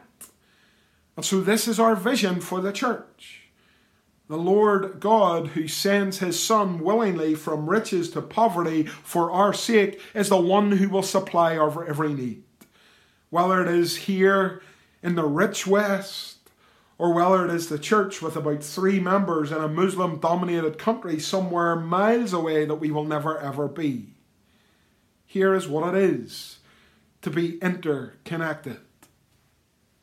And 1.17 1.25
so, 1.25 1.41
this 1.41 1.67
is 1.67 1.81
our 1.81 1.97
vision 1.97 2.41
for 2.41 2.61
the 2.61 2.73
church. 2.73 3.40
The 4.31 4.37
Lord 4.37 5.01
God, 5.01 5.49
who 5.49 5.67
sends 5.67 6.19
his 6.19 6.41
Son 6.41 6.79
willingly 6.79 7.35
from 7.35 7.69
riches 7.69 8.13
to 8.13 8.23
poverty 8.23 8.85
for 8.85 9.33
our 9.33 9.53
sake, 9.53 10.01
is 10.15 10.29
the 10.29 10.41
one 10.41 10.71
who 10.71 10.89
will 10.89 11.03
supply 11.03 11.57
our 11.57 11.85
every 11.85 12.15
need. 12.15 12.45
Whether 13.31 13.61
it 13.61 13.67
is 13.67 13.97
here 13.97 14.63
in 15.03 15.17
the 15.17 15.25
rich 15.25 15.67
West, 15.67 16.49
or 16.97 17.13
whether 17.13 17.45
it 17.45 17.53
is 17.53 17.69
the 17.69 17.79
church 17.79 18.23
with 18.23 18.37
about 18.37 18.63
three 18.63 19.01
members 19.01 19.51
in 19.51 19.59
a 19.59 19.67
Muslim 19.67 20.21
dominated 20.21 20.79
country 20.79 21.19
somewhere 21.19 21.75
miles 21.75 22.33
away 22.33 22.65
that 22.65 22.77
we 22.77 22.93
will 22.93 23.03
never 23.03 23.37
ever 23.37 23.67
be. 23.67 24.15
Here 25.27 25.55
is 25.55 25.67
what 25.67 25.93
it 25.93 26.01
is 26.01 26.61
to 27.23 27.31
be 27.31 27.59
interconnected. 27.59 28.79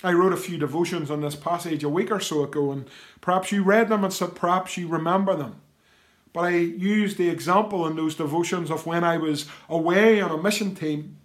I 0.04 0.14
wrote 0.14 0.34
a 0.34 0.38
few 0.38 0.58
devotions 0.58 1.10
on 1.10 1.22
this 1.22 1.36
passage 1.36 1.84
a 1.84 1.90
week 1.90 2.12
or 2.12 2.20
so 2.20 2.44
ago, 2.44 2.72
and 2.72 2.88
perhaps 3.20 3.52
you 3.52 3.64
read 3.64 3.90
them 3.90 4.04
and 4.04 4.14
so 4.14 4.28
perhaps 4.28 4.78
you 4.78 4.88
remember 4.88 5.36
them. 5.36 5.62
But 6.34 6.46
I 6.46 6.58
used 6.58 7.18
the 7.18 7.30
example 7.30 7.88
in 7.88 7.96
those 7.96 8.16
devotions 8.16 8.70
of 8.70 8.86
when 8.86 9.04
I 9.04 9.18
was 9.18 9.48
away 9.68 10.22
on 10.22 10.30
a 10.30 10.42
mission 10.42 10.76
team 10.76 11.18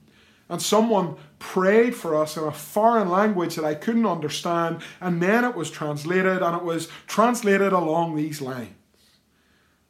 and 0.48 0.61
someone 0.61 1.16
prayed 1.38 1.94
for 1.94 2.14
us 2.14 2.37
in 2.37 2.44
a 2.44 2.52
foreign 2.52 3.11
language 3.11 3.56
that 3.56 3.64
I 3.64 3.74
couldn't 3.74 4.06
understand, 4.06 4.82
and 5.00 5.22
then 5.22 5.44
it 5.44 5.54
was 5.54 5.70
translated, 5.70 6.42
and 6.42 6.56
it 6.56 6.62
was 6.62 6.88
translated 7.06 7.72
along 7.72 8.16
these 8.16 8.42
lines 8.42 8.74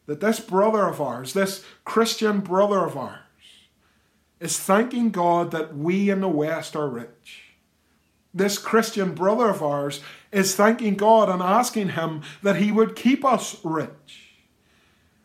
that 0.06 0.20
this 0.20 0.40
brother 0.40 0.86
of 0.86 1.00
ours, 1.00 1.32
this 1.32 1.64
Christian 1.84 2.40
brother 2.40 2.84
of 2.84 2.96
ours, 2.96 3.18
is 4.40 4.58
thanking 4.58 5.10
God 5.10 5.50
that 5.52 5.76
we 5.76 6.10
in 6.10 6.20
the 6.20 6.28
West 6.28 6.74
are 6.74 6.88
rich. 6.88 7.41
This 8.34 8.58
Christian 8.58 9.14
brother 9.14 9.48
of 9.48 9.62
ours 9.62 10.00
is 10.30 10.54
thanking 10.54 10.96
God 10.96 11.28
and 11.28 11.42
asking 11.42 11.90
Him 11.90 12.22
that 12.42 12.56
He 12.56 12.72
would 12.72 12.96
keep 12.96 13.24
us 13.24 13.56
rich. 13.62 14.38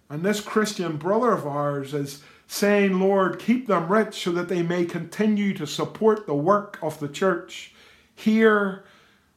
And 0.10 0.24
this 0.24 0.42
Christian 0.42 0.98
brother 0.98 1.32
of 1.32 1.46
ours 1.46 1.94
is 1.94 2.22
saying, 2.48 3.00
Lord, 3.00 3.40
keep 3.40 3.68
them 3.68 3.92
rich 3.92 4.24
so 4.24 4.32
that 4.32 4.48
they 4.48 4.62
may 4.62 4.86
continue 4.86 5.54
to 5.54 5.68
support 5.68 6.26
the 6.26 6.36
work 6.36 6.80
of 6.82 7.00
the 7.00 7.10
church 7.10 7.74
here 8.16 8.86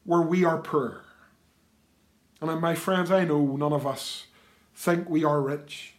where 0.05 0.23
we 0.23 0.45
are 0.45 0.59
poor. 0.59 1.03
And 2.41 2.61
my 2.61 2.75
friends, 2.75 3.11
I 3.11 3.25
know 3.25 3.57
none 3.57 3.73
of 3.73 3.87
us 3.87 4.27
think 4.75 5.11
we 5.11 5.25
are 5.25 5.43
rich. 5.43 5.95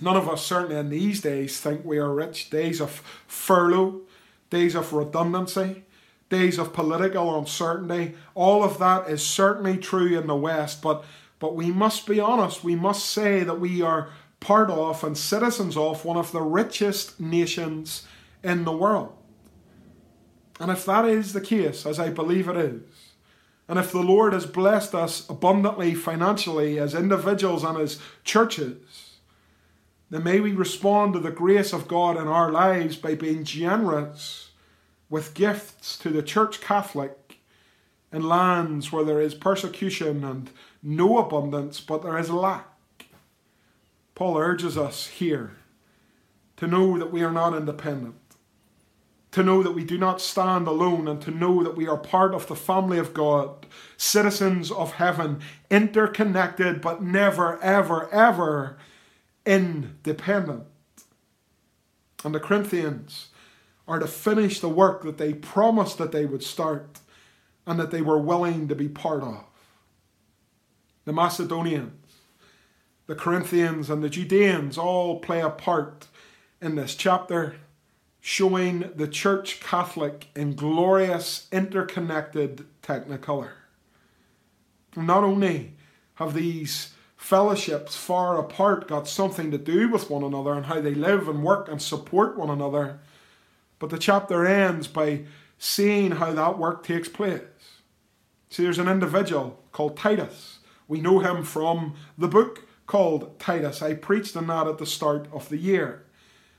None 0.00 0.16
of 0.16 0.28
us, 0.28 0.44
certainly 0.44 0.76
in 0.76 0.90
these 0.90 1.22
days, 1.22 1.58
think 1.58 1.84
we 1.84 1.98
are 1.98 2.12
rich. 2.12 2.50
Days 2.50 2.80
of 2.80 3.02
furlough, 3.26 4.02
days 4.50 4.74
of 4.74 4.92
redundancy, 4.92 5.84
days 6.28 6.58
of 6.58 6.72
political 6.72 7.38
uncertainty, 7.38 8.14
all 8.34 8.64
of 8.64 8.78
that 8.78 9.08
is 9.08 9.24
certainly 9.24 9.76
true 9.76 10.18
in 10.18 10.26
the 10.26 10.36
West, 10.36 10.82
but, 10.82 11.04
but 11.38 11.54
we 11.54 11.70
must 11.70 12.06
be 12.06 12.18
honest. 12.18 12.64
We 12.64 12.74
must 12.74 13.06
say 13.06 13.44
that 13.44 13.60
we 13.60 13.82
are 13.82 14.10
part 14.40 14.70
of 14.70 15.02
and 15.04 15.16
citizens 15.16 15.76
of 15.76 16.04
one 16.04 16.16
of 16.16 16.32
the 16.32 16.42
richest 16.42 17.20
nations 17.20 18.06
in 18.42 18.64
the 18.64 18.76
world. 18.76 19.12
And 20.58 20.70
if 20.70 20.84
that 20.86 21.04
is 21.04 21.32
the 21.32 21.40
case, 21.40 21.86
as 21.86 22.00
I 22.00 22.10
believe 22.10 22.48
it 22.48 22.56
is, 22.56 22.82
and 23.68 23.78
if 23.78 23.90
the 23.90 24.02
Lord 24.02 24.32
has 24.32 24.46
blessed 24.46 24.94
us 24.94 25.28
abundantly 25.28 25.94
financially 25.94 26.78
as 26.78 26.94
individuals 26.94 27.64
and 27.64 27.76
as 27.78 27.98
churches, 28.24 29.18
then 30.08 30.22
may 30.22 30.38
we 30.38 30.52
respond 30.52 31.14
to 31.14 31.18
the 31.18 31.32
grace 31.32 31.72
of 31.72 31.88
God 31.88 32.16
in 32.16 32.28
our 32.28 32.52
lives 32.52 32.96
by 32.96 33.16
being 33.16 33.42
generous 33.42 34.45
with 35.08 35.34
gifts 35.34 35.96
to 35.98 36.10
the 36.10 36.22
Church 36.22 36.60
Catholic 36.60 37.38
in 38.12 38.28
lands 38.28 38.90
where 38.90 39.04
there 39.04 39.20
is 39.20 39.34
persecution 39.34 40.24
and 40.24 40.50
no 40.82 41.18
abundance, 41.18 41.80
but 41.80 42.02
there 42.02 42.18
is 42.18 42.30
lack. 42.30 42.66
Paul 44.14 44.38
urges 44.38 44.78
us 44.78 45.06
here 45.08 45.56
to 46.56 46.66
know 46.66 46.98
that 46.98 47.12
we 47.12 47.22
are 47.22 47.32
not 47.32 47.54
independent, 47.54 48.14
to 49.32 49.42
know 49.42 49.62
that 49.62 49.72
we 49.72 49.84
do 49.84 49.98
not 49.98 50.20
stand 50.20 50.66
alone, 50.66 51.06
and 51.06 51.20
to 51.20 51.30
know 51.30 51.62
that 51.62 51.76
we 51.76 51.86
are 51.86 51.98
part 51.98 52.34
of 52.34 52.46
the 52.46 52.56
family 52.56 52.98
of 52.98 53.12
God, 53.12 53.66
citizens 53.98 54.70
of 54.70 54.94
heaven, 54.94 55.40
interconnected, 55.70 56.80
but 56.80 57.02
never, 57.02 57.60
ever, 57.62 58.08
ever 58.10 58.78
independent. 59.44 60.64
And 62.24 62.34
the 62.34 62.40
Corinthians 62.40 63.28
are 63.88 63.98
to 63.98 64.06
finish 64.06 64.60
the 64.60 64.68
work 64.68 65.02
that 65.02 65.18
they 65.18 65.32
promised 65.32 65.98
that 65.98 66.12
they 66.12 66.26
would 66.26 66.42
start 66.42 66.98
and 67.66 67.78
that 67.78 67.90
they 67.90 68.02
were 68.02 68.18
willing 68.18 68.68
to 68.68 68.74
be 68.74 68.88
part 68.88 69.22
of. 69.22 69.44
The 71.04 71.12
Macedonians 71.12 71.92
the 73.06 73.14
Corinthians 73.14 73.88
and 73.88 74.02
the 74.02 74.10
Judeans 74.10 74.76
all 74.76 75.20
play 75.20 75.40
a 75.40 75.50
part 75.50 76.08
in 76.60 76.74
this 76.74 76.94
chapter, 76.94 77.56
showing 78.20 78.90
the 78.94 79.06
Church 79.06 79.60
Catholic 79.60 80.26
in 80.34 80.54
glorious, 80.54 81.46
interconnected 81.52 82.66
technicolor. 82.82 83.50
Not 84.96 85.22
only 85.22 85.74
have 86.14 86.34
these 86.34 86.94
fellowships 87.16 87.94
far 87.94 88.38
apart 88.38 88.88
got 88.88 89.06
something 89.06 89.50
to 89.50 89.58
do 89.58 89.88
with 89.88 90.10
one 90.10 90.24
another 90.24 90.54
and 90.54 90.66
how 90.66 90.80
they 90.80 90.94
live 90.94 91.28
and 91.28 91.42
work 91.42 91.68
and 91.68 91.80
support 91.80 92.36
one 92.36 92.50
another, 92.50 92.98
but 93.78 93.90
the 93.90 93.98
chapter 93.98 94.46
ends 94.46 94.88
by 94.88 95.24
seeing 95.58 96.12
how 96.12 96.32
that 96.32 96.58
work 96.58 96.84
takes 96.84 97.08
place. 97.08 97.42
See, 98.50 98.62
there's 98.62 98.78
an 98.78 98.88
individual 98.88 99.62
called 99.72 99.96
Titus. 99.96 100.58
We 100.88 101.00
know 101.00 101.18
him 101.18 101.42
from 101.42 101.94
the 102.16 102.28
book 102.28 102.64
called 102.86 103.38
Titus. 103.38 103.82
I 103.82 103.94
preached 103.94 104.36
on 104.36 104.46
that 104.46 104.66
at 104.66 104.78
the 104.78 104.86
start 104.86 105.28
of 105.32 105.48
the 105.48 105.56
year. 105.56 106.04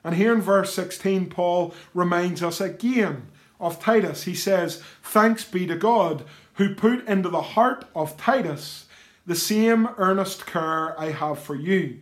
And 0.03 0.15
here 0.15 0.33
in 0.33 0.41
verse 0.41 0.73
16, 0.73 1.29
Paul 1.29 1.73
reminds 1.93 2.43
us 2.43 2.61
again 2.61 3.27
of 3.59 3.79
Titus. 3.79 4.23
He 4.23 4.35
says, 4.35 4.81
Thanks 5.01 5.43
be 5.43 5.65
to 5.67 5.75
God 5.75 6.23
who 6.55 6.75
put 6.75 7.07
into 7.07 7.29
the 7.29 7.41
heart 7.41 7.85
of 7.95 8.17
Titus 8.17 8.85
the 9.25 9.35
same 9.35 9.89
earnest 9.97 10.45
care 10.45 10.99
I 10.99 11.11
have 11.11 11.39
for 11.39 11.55
you. 11.55 11.99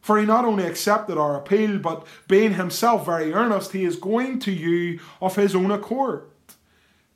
For 0.00 0.18
he 0.18 0.24
not 0.24 0.44
only 0.44 0.64
accepted 0.64 1.18
our 1.18 1.36
appeal, 1.36 1.78
but 1.78 2.06
being 2.26 2.54
himself 2.54 3.06
very 3.06 3.32
earnest, 3.32 3.72
he 3.72 3.84
is 3.84 3.96
going 3.96 4.38
to 4.40 4.52
you 4.52 5.00
of 5.20 5.36
his 5.36 5.54
own 5.54 5.70
accord. 5.70 6.24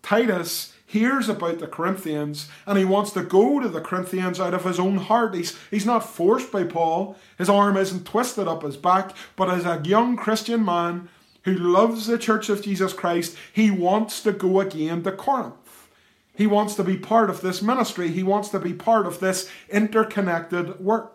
Titus 0.02 0.74
hears 0.86 1.28
about 1.28 1.58
the 1.58 1.66
Corinthians 1.66 2.48
and 2.66 2.78
he 2.78 2.84
wants 2.84 3.10
to 3.10 3.22
go 3.22 3.58
to 3.58 3.68
the 3.68 3.80
Corinthians 3.80 4.38
out 4.38 4.54
of 4.54 4.64
his 4.64 4.78
own 4.78 4.96
heart. 4.96 5.34
He's, 5.34 5.58
he's 5.70 5.86
not 5.86 6.08
forced 6.08 6.52
by 6.52 6.64
Paul, 6.64 7.16
his 7.36 7.48
arm 7.48 7.76
isn't 7.76 8.06
twisted 8.06 8.46
up 8.46 8.62
his 8.62 8.76
back, 8.76 9.16
but 9.34 9.50
as 9.50 9.64
a 9.64 9.82
young 9.84 10.16
Christian 10.16 10.64
man 10.64 11.08
who 11.42 11.54
loves 11.54 12.06
the 12.06 12.16
church 12.16 12.48
of 12.48 12.62
Jesus 12.62 12.92
Christ, 12.92 13.36
he 13.52 13.70
wants 13.70 14.22
to 14.22 14.32
go 14.32 14.60
again 14.60 15.02
to 15.02 15.12
Corinth. 15.12 15.88
He 16.36 16.46
wants 16.46 16.74
to 16.76 16.84
be 16.84 16.96
part 16.96 17.30
of 17.30 17.40
this 17.40 17.60
ministry, 17.60 18.08
he 18.08 18.22
wants 18.22 18.48
to 18.50 18.58
be 18.58 18.72
part 18.72 19.06
of 19.06 19.20
this 19.20 19.50
interconnected 19.70 20.80
work. 20.80 21.13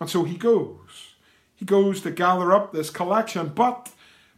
And 0.00 0.08
so 0.08 0.24
he 0.24 0.36
goes. 0.36 1.14
He 1.54 1.64
goes 1.64 2.00
to 2.02 2.10
gather 2.10 2.52
up 2.52 2.72
this 2.72 2.90
collection, 2.90 3.48
but 3.48 3.90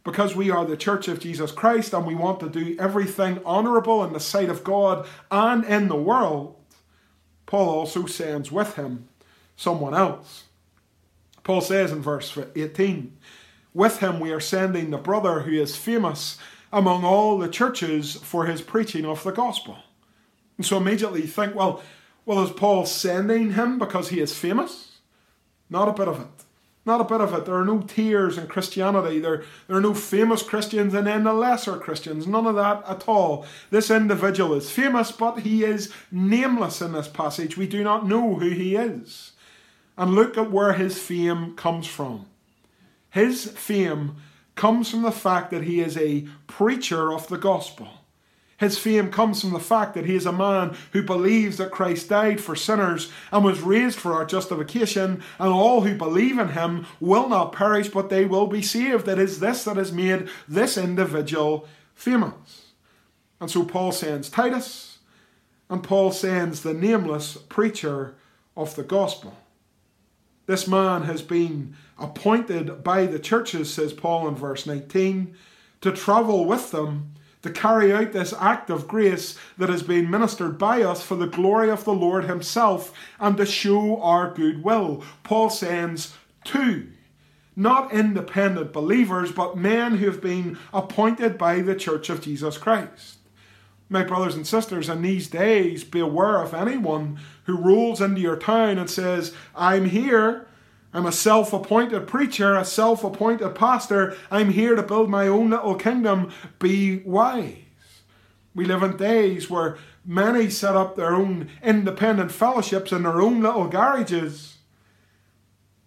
because 0.03 0.35
we 0.35 0.49
are 0.49 0.65
the 0.65 0.77
church 0.77 1.07
of 1.07 1.19
Jesus 1.19 1.51
Christ 1.51 1.93
and 1.93 2.05
we 2.05 2.15
want 2.15 2.39
to 2.39 2.49
do 2.49 2.75
everything 2.79 3.39
honourable 3.45 4.03
in 4.03 4.13
the 4.13 4.19
sight 4.19 4.49
of 4.49 4.63
God 4.63 5.07
and 5.29 5.63
in 5.63 5.87
the 5.87 5.95
world, 5.95 6.55
Paul 7.45 7.69
also 7.69 8.05
sends 8.07 8.51
with 8.51 8.75
him 8.75 9.07
someone 9.55 9.93
else. 9.93 10.45
Paul 11.43 11.61
says 11.61 11.91
in 11.91 12.01
verse 12.01 12.35
18, 12.55 13.17
With 13.73 13.99
him 13.99 14.19
we 14.19 14.31
are 14.31 14.39
sending 14.39 14.89
the 14.89 14.97
brother 14.97 15.41
who 15.41 15.51
is 15.51 15.75
famous 15.75 16.37
among 16.73 17.03
all 17.03 17.37
the 17.37 17.49
churches 17.49 18.15
for 18.15 18.45
his 18.45 18.61
preaching 18.61 19.05
of 19.05 19.23
the 19.23 19.31
gospel. 19.31 19.77
And 20.57 20.65
so 20.65 20.77
immediately 20.77 21.21
you 21.21 21.27
think, 21.27 21.53
well, 21.53 21.83
well, 22.25 22.43
is 22.43 22.51
Paul 22.51 22.85
sending 22.85 23.53
him 23.53 23.79
because 23.79 24.09
he 24.09 24.19
is 24.19 24.35
famous? 24.35 24.90
Not 25.71 25.87
a 25.87 25.93
bit 25.93 26.09
of 26.09 26.19
it. 26.19 26.45
Not 26.85 26.99
a 26.99 27.05
bit 27.05 27.21
of 27.21 27.33
it. 27.33 27.45
There 27.45 27.55
are 27.55 27.65
no 27.65 27.81
tiers 27.81 28.37
in 28.37 28.47
Christianity. 28.47 29.19
There, 29.19 29.43
there 29.67 29.77
are 29.77 29.81
no 29.81 29.93
famous 29.93 30.43
Christians 30.43 30.93
and 30.93 31.07
then 31.07 31.23
the 31.23 31.33
lesser 31.33 31.77
Christians. 31.77 32.27
None 32.27 32.45
of 32.45 32.55
that 32.55 32.83
at 32.87 33.07
all. 33.07 33.45
This 33.69 33.89
individual 33.89 34.53
is 34.55 34.69
famous, 34.69 35.11
but 35.11 35.39
he 35.39 35.63
is 35.63 35.93
nameless 36.11 36.81
in 36.81 36.91
this 36.91 37.07
passage. 37.07 37.55
We 37.55 37.67
do 37.67 37.83
not 37.83 38.07
know 38.07 38.35
who 38.35 38.49
he 38.49 38.75
is. 38.75 39.31
And 39.97 40.13
look 40.13 40.37
at 40.37 40.51
where 40.51 40.73
his 40.73 40.97
fame 40.97 41.55
comes 41.55 41.87
from. 41.87 42.25
His 43.11 43.45
fame 43.51 44.15
comes 44.55 44.89
from 44.89 45.03
the 45.03 45.11
fact 45.11 45.51
that 45.51 45.63
he 45.63 45.79
is 45.79 45.97
a 45.97 46.27
preacher 46.47 47.13
of 47.13 47.27
the 47.27 47.37
gospel. 47.37 47.87
His 48.61 48.77
fame 48.77 49.09
comes 49.09 49.41
from 49.41 49.53
the 49.53 49.59
fact 49.59 49.95
that 49.95 50.05
he 50.05 50.15
is 50.15 50.27
a 50.27 50.31
man 50.31 50.77
who 50.93 51.01
believes 51.01 51.57
that 51.57 51.71
Christ 51.71 52.09
died 52.09 52.39
for 52.39 52.55
sinners 52.55 53.11
and 53.31 53.43
was 53.43 53.59
raised 53.59 53.97
for 53.97 54.13
our 54.13 54.23
justification, 54.23 55.23
and 55.39 55.49
all 55.51 55.81
who 55.81 55.97
believe 55.97 56.37
in 56.37 56.49
him 56.49 56.85
will 56.99 57.27
not 57.27 57.53
perish, 57.53 57.89
but 57.89 58.11
they 58.11 58.23
will 58.23 58.45
be 58.45 58.61
saved. 58.61 59.07
It 59.07 59.17
is 59.17 59.39
this 59.39 59.63
that 59.63 59.77
has 59.77 59.91
made 59.91 60.29
this 60.47 60.77
individual 60.77 61.67
famous. 61.95 62.73
And 63.39 63.49
so 63.49 63.65
Paul 63.65 63.91
sends 63.91 64.29
Titus, 64.29 64.99
and 65.67 65.81
Paul 65.81 66.11
sends 66.11 66.61
the 66.61 66.75
nameless 66.75 67.37
preacher 67.37 68.13
of 68.55 68.75
the 68.75 68.83
gospel. 68.83 69.35
This 70.45 70.67
man 70.67 71.01
has 71.03 71.23
been 71.23 71.75
appointed 71.97 72.83
by 72.83 73.07
the 73.07 73.17
churches, 73.17 73.73
says 73.73 73.91
Paul 73.91 74.27
in 74.27 74.35
verse 74.35 74.67
19, 74.67 75.35
to 75.81 75.91
travel 75.91 76.45
with 76.45 76.69
them 76.69 77.15
to 77.41 77.49
carry 77.49 77.91
out 77.91 78.11
this 78.11 78.33
act 78.39 78.69
of 78.69 78.87
grace 78.87 79.37
that 79.57 79.69
has 79.69 79.83
been 79.83 80.09
ministered 80.09 80.57
by 80.57 80.83
us 80.83 81.01
for 81.03 81.15
the 81.15 81.27
glory 81.27 81.69
of 81.69 81.83
the 81.83 81.93
Lord 81.93 82.25
Himself 82.25 82.93
and 83.19 83.35
to 83.37 83.45
show 83.45 84.01
our 84.01 84.33
goodwill. 84.33 85.03
Paul 85.23 85.49
sends 85.49 86.15
two, 86.43 86.89
not 87.55 87.91
independent 87.91 88.71
believers, 88.71 89.31
but 89.31 89.57
men 89.57 89.97
who 89.97 90.05
have 90.05 90.21
been 90.21 90.57
appointed 90.73 91.37
by 91.37 91.61
the 91.61 91.75
Church 91.75 92.09
of 92.09 92.21
Jesus 92.21 92.57
Christ. 92.57 93.17
My 93.89 94.03
brothers 94.03 94.35
and 94.35 94.47
sisters, 94.47 94.87
in 94.87 95.01
these 95.01 95.27
days, 95.27 95.83
be 95.83 95.99
aware 95.99 96.41
of 96.41 96.53
anyone 96.53 97.19
who 97.43 97.57
rolls 97.57 97.99
into 97.99 98.21
your 98.21 98.37
town 98.37 98.77
and 98.77 98.89
says, 98.89 99.33
I'm 99.53 99.85
here 99.85 100.47
I'm 100.93 101.05
a 101.05 101.11
self 101.11 101.53
appointed 101.53 102.07
preacher, 102.07 102.55
a 102.55 102.65
self 102.65 103.03
appointed 103.03 103.55
pastor. 103.55 104.15
I'm 104.29 104.49
here 104.49 104.75
to 104.75 104.83
build 104.83 105.09
my 105.09 105.27
own 105.27 105.51
little 105.51 105.75
kingdom. 105.75 106.31
Be 106.59 106.97
wise. 106.97 107.55
We 108.53 108.65
live 108.65 108.83
in 108.83 108.97
days 108.97 109.49
where 109.49 109.77
many 110.05 110.49
set 110.49 110.75
up 110.75 110.95
their 110.95 111.15
own 111.15 111.49
independent 111.63 112.31
fellowships 112.31 112.91
in 112.91 113.03
their 113.03 113.21
own 113.21 113.41
little 113.41 113.67
garages. 113.67 114.57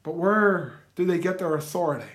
But 0.02 0.14
where 0.14 0.80
do 0.96 1.04
they 1.04 1.18
get 1.18 1.38
their 1.38 1.54
authority? 1.54 2.10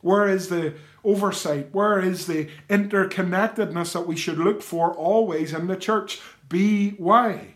Where 0.00 0.26
is 0.26 0.48
the 0.48 0.74
oversight? 1.04 1.68
Where 1.72 2.00
is 2.00 2.26
the 2.26 2.48
interconnectedness 2.68 3.92
that 3.92 4.06
we 4.06 4.16
should 4.16 4.38
look 4.38 4.62
for 4.62 4.92
always 4.92 5.52
in 5.52 5.66
the 5.66 5.76
church? 5.76 6.20
Be 6.48 6.94
wise. 6.98 7.48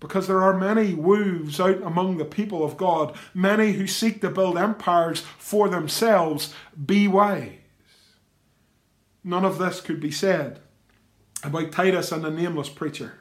Because 0.00 0.26
there 0.26 0.42
are 0.42 0.58
many 0.58 0.92
wolves 0.92 1.60
out 1.60 1.82
among 1.82 2.18
the 2.18 2.24
people 2.24 2.64
of 2.64 2.76
God, 2.76 3.16
many 3.32 3.72
who 3.72 3.86
seek 3.86 4.20
to 4.20 4.30
build 4.30 4.58
empires 4.58 5.20
for 5.38 5.68
themselves. 5.68 6.52
Be 6.84 7.08
wise. 7.08 7.52
None 9.22 9.44
of 9.44 9.58
this 9.58 9.80
could 9.80 10.00
be 10.00 10.10
said 10.10 10.60
about 11.42 11.72
Titus 11.72 12.12
and 12.12 12.22
the 12.22 12.30
nameless 12.30 12.68
preacher. 12.68 13.14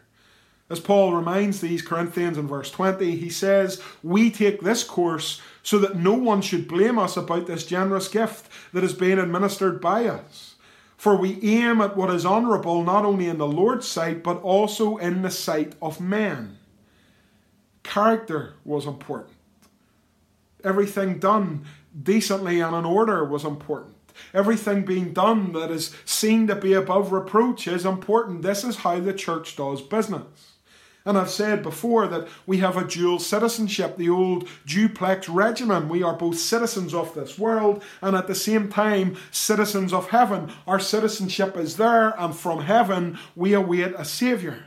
As 0.70 0.80
Paul 0.80 1.14
reminds 1.14 1.62
these 1.62 1.82
Corinthians 1.82 2.38
in 2.38 2.48
verse 2.48 2.72
20, 2.72 3.16
he 3.16 3.30
says, 3.30 3.82
We 4.02 4.32
take 4.32 4.62
this 4.62 4.84
course 4.84 5.42
so 5.62 5.78
that 5.80 5.98
no 5.98 6.14
one 6.14 6.42
should 6.42 6.68
blame 6.68 6.98
us 6.98 7.16
about 7.16 7.48
this 7.48 7.66
generous 7.66 8.08
gift 8.08 8.50
that 8.74 8.84
is 8.84 8.94
being 8.94 9.20
administered 9.20 9.80
by 9.80 10.08
us. 10.08 10.56
For 10.98 11.16
we 11.16 11.40
aim 11.44 11.82
at 11.82 11.98
what 11.98 12.10
is 12.10 12.26
honourable 12.26 12.84
not 12.84 13.06
only 13.06 13.28
in 13.28 13.38
the 13.38 13.48
Lord's 13.48 13.88
sight, 13.88 14.24
but 14.24 14.42
also 14.42 14.98
in 14.98 15.22
the 15.22 15.32
sight 15.32 15.74
of 15.82 16.00
men. 16.00 16.58
Character 17.84 18.54
was 18.66 18.86
important. 18.86 19.36
Everything 20.64 21.20
done 21.20 21.66
decently 22.02 22.60
and 22.60 22.76
in 22.76 22.86
order 22.86 23.24
was 23.24 23.44
important. 23.44 23.96
Everything 24.34 24.86
being 24.86 25.14
done 25.14 25.54
that 25.54 25.72
is 25.72 25.96
seen 26.06 26.48
to 26.48 26.56
be 26.56 26.74
above 26.74 27.12
reproach 27.12 27.68
is 27.68 27.86
important. 27.86 28.42
This 28.42 28.64
is 28.64 28.78
how 28.78 29.00
the 29.00 29.14
church 29.14 29.56
does 29.56 29.82
business. 29.82 30.54
And 31.06 31.18
I've 31.18 31.30
said 31.30 31.64
before 31.64 32.08
that 32.08 32.30
we 32.46 32.60
have 32.60 32.78
a 32.78 32.88
dual 32.88 33.20
citizenship, 33.20 33.98
the 33.98 34.10
old 34.10 34.48
duplex 34.66 35.28
regimen. 35.28 35.90
We 35.90 36.02
are 36.02 36.16
both 36.16 36.40
citizens 36.40 36.94
of 36.94 37.14
this 37.14 37.38
world 37.38 37.84
and 38.02 38.16
at 38.16 38.28
the 38.28 38.36
same 38.36 38.70
time 38.70 39.18
citizens 39.30 39.92
of 39.92 40.10
heaven. 40.10 40.54
Our 40.66 40.80
citizenship 40.80 41.58
is 41.58 41.76
there, 41.76 42.18
and 42.18 42.34
from 42.34 42.62
heaven 42.62 43.20
we 43.36 43.54
await 43.54 43.94
a 43.98 44.06
Saviour. 44.06 44.60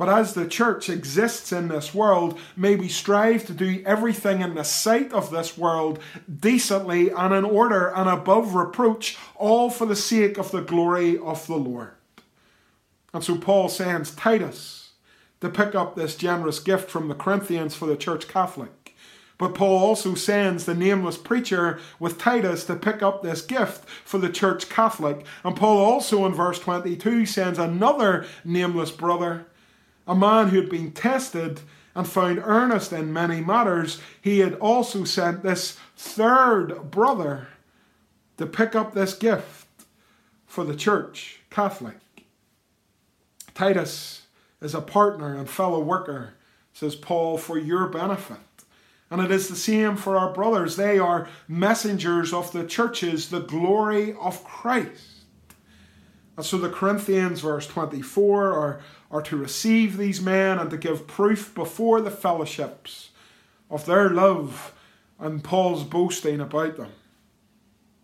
But 0.00 0.08
as 0.08 0.32
the 0.32 0.48
church 0.48 0.88
exists 0.88 1.52
in 1.52 1.68
this 1.68 1.92
world, 1.92 2.38
may 2.56 2.74
we 2.74 2.88
strive 2.88 3.44
to 3.44 3.52
do 3.52 3.82
everything 3.84 4.40
in 4.40 4.54
the 4.54 4.64
sight 4.64 5.12
of 5.12 5.30
this 5.30 5.58
world 5.58 5.98
decently 6.34 7.10
and 7.10 7.34
in 7.34 7.44
order 7.44 7.88
and 7.88 8.08
above 8.08 8.54
reproach, 8.54 9.18
all 9.36 9.68
for 9.68 9.84
the 9.84 9.94
sake 9.94 10.38
of 10.38 10.52
the 10.52 10.62
glory 10.62 11.18
of 11.18 11.46
the 11.46 11.56
Lord. 11.56 11.90
And 13.12 13.22
so 13.22 13.36
Paul 13.36 13.68
sends 13.68 14.14
Titus 14.14 14.92
to 15.42 15.50
pick 15.50 15.74
up 15.74 15.96
this 15.96 16.16
generous 16.16 16.60
gift 16.60 16.88
from 16.88 17.08
the 17.08 17.14
Corinthians 17.14 17.74
for 17.74 17.84
the 17.84 17.94
church 17.94 18.26
Catholic. 18.26 18.96
But 19.36 19.54
Paul 19.54 19.78
also 19.78 20.14
sends 20.14 20.64
the 20.64 20.74
nameless 20.74 21.18
preacher 21.18 21.78
with 21.98 22.16
Titus 22.16 22.64
to 22.64 22.74
pick 22.74 23.02
up 23.02 23.22
this 23.22 23.42
gift 23.42 23.86
for 24.06 24.16
the 24.16 24.30
church 24.30 24.70
Catholic. 24.70 25.26
And 25.44 25.54
Paul 25.54 25.76
also 25.76 26.24
in 26.24 26.32
verse 26.32 26.58
22 26.58 27.26
sends 27.26 27.58
another 27.58 28.24
nameless 28.46 28.90
brother, 28.90 29.44
a 30.06 30.14
man 30.14 30.48
who 30.48 30.60
had 30.60 30.70
been 30.70 30.92
tested 30.92 31.60
and 31.94 32.08
found 32.08 32.40
earnest 32.44 32.92
in 32.92 33.12
many 33.12 33.40
matters. 33.40 34.00
He 34.20 34.40
had 34.40 34.54
also 34.54 35.04
sent 35.04 35.42
this 35.42 35.78
third 35.96 36.90
brother 36.90 37.48
to 38.38 38.46
pick 38.46 38.74
up 38.74 38.94
this 38.94 39.14
gift 39.14 39.66
for 40.46 40.64
the 40.64 40.76
church 40.76 41.40
Catholic. 41.50 41.96
Titus 43.54 44.22
is 44.60 44.74
a 44.74 44.80
partner 44.80 45.36
and 45.36 45.48
fellow 45.48 45.80
worker, 45.80 46.34
says 46.72 46.94
Paul, 46.94 47.36
for 47.36 47.58
your 47.58 47.88
benefit. 47.88 48.38
And 49.10 49.20
it 49.20 49.30
is 49.30 49.48
the 49.48 49.56
same 49.56 49.96
for 49.96 50.16
our 50.16 50.32
brothers. 50.32 50.76
They 50.76 50.98
are 50.98 51.28
messengers 51.48 52.32
of 52.32 52.52
the 52.52 52.64
churches, 52.64 53.28
the 53.28 53.40
glory 53.40 54.14
of 54.14 54.44
Christ. 54.44 55.24
And 56.36 56.46
so 56.46 56.58
the 56.58 56.70
Corinthians, 56.70 57.40
verse 57.40 57.66
24, 57.66 58.52
are, 58.52 58.80
are 59.10 59.22
to 59.22 59.36
receive 59.36 59.96
these 59.96 60.20
men 60.20 60.58
and 60.58 60.70
to 60.70 60.76
give 60.76 61.06
proof 61.06 61.54
before 61.54 62.00
the 62.00 62.10
fellowships 62.10 63.10
of 63.68 63.86
their 63.86 64.08
love 64.08 64.74
and 65.18 65.44
Paul's 65.44 65.84
boasting 65.84 66.40
about 66.40 66.76
them. 66.76 66.92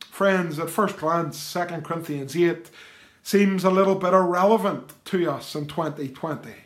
Friends, 0.01 0.59
at 0.59 0.71
first 0.71 0.97
glance, 0.97 1.53
2 1.53 1.81
Corinthians 1.83 2.37
8 2.37 2.71
seems 3.23 3.65
a 3.65 3.71
little 3.71 3.97
bit 3.97 4.15
irrelevant 4.15 4.93
to 5.07 5.31
us 5.31 5.55
in 5.55 5.67
2020. 5.67 6.51
It 6.51 6.57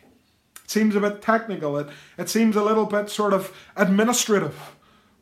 seems 0.67 0.95
a 0.95 0.99
bit 0.99 1.21
technical. 1.21 1.77
It, 1.77 1.87
it 2.17 2.29
seems 2.29 2.55
a 2.55 2.63
little 2.63 2.85
bit 2.85 3.09
sort 3.09 3.33
of 3.33 3.55
administrative. 3.75 4.75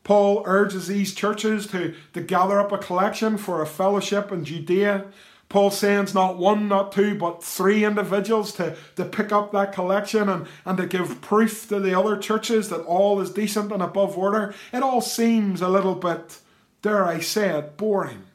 Paul 0.03 0.43
urges 0.45 0.88
these 0.88 1.13
churches 1.13 1.67
to, 1.67 1.95
to 2.13 2.22
gather 2.22 2.59
up 2.59 2.72
a 2.72 2.78
collection 2.78 3.38
for 3.38 3.61
a 3.61 3.67
fellowship 3.67 4.32
in 4.32 4.43
Judea. 4.43 5.05
Paul 5.50 5.72
sends 5.72 6.14
not 6.14 6.38
one, 6.38 6.68
not 6.68 6.91
two, 6.91 7.16
but 7.16 7.43
three 7.43 7.84
individuals 7.84 8.54
to, 8.54 8.78
to 8.95 9.04
pick 9.04 9.32
up 9.32 9.52
that 9.52 9.74
collection 9.74 10.30
and, 10.30 10.47
and 10.64 10.78
to 10.78 10.86
give 10.86 11.22
proof 11.22 11.68
to 11.70 11.80
the 11.80 11.97
other 12.00 12.18
churches 12.18 12.70
that 12.70 12.82
all 12.82 13.20
is 13.20 13.32
decent 13.32 13.72
and 13.72 13.82
above 13.82 14.16
order. 14.16 14.54
It 14.72 14.84
all 14.84 15.02
seems 15.02 15.62
a 15.62 15.68
little 15.68 15.95
bit, 15.95 16.38
dare 16.84 17.04
I 17.04 17.20
say 17.20 17.58
it, 17.58 17.78
boring. 17.78 18.26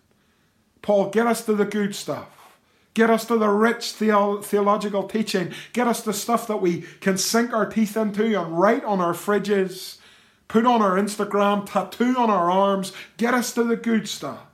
Paul, 0.82 1.10
get 1.10 1.28
us 1.28 1.46
to 1.46 1.54
the 1.54 1.64
good 1.64 1.94
stuff. 1.94 2.28
Get 2.94 3.10
us 3.10 3.24
to 3.26 3.38
the 3.38 3.48
rich 3.48 3.92
theological 3.92 5.04
teaching. 5.04 5.52
Get 5.72 5.86
us 5.86 6.02
the 6.02 6.12
stuff 6.12 6.48
that 6.48 6.60
we 6.60 6.82
can 7.00 7.16
sink 7.16 7.52
our 7.52 7.66
teeth 7.66 7.96
into 7.96 8.40
and 8.40 8.58
write 8.58 8.84
on 8.84 9.00
our 9.00 9.14
fridges, 9.14 9.98
put 10.48 10.66
on 10.66 10.82
our 10.82 10.96
Instagram, 10.96 11.64
tattoo 11.64 12.16
on 12.16 12.28
our 12.28 12.50
arms. 12.50 12.92
Get 13.16 13.34
us 13.34 13.52
to 13.54 13.64
the 13.64 13.76
good 13.76 14.08
stuff. 14.08 14.46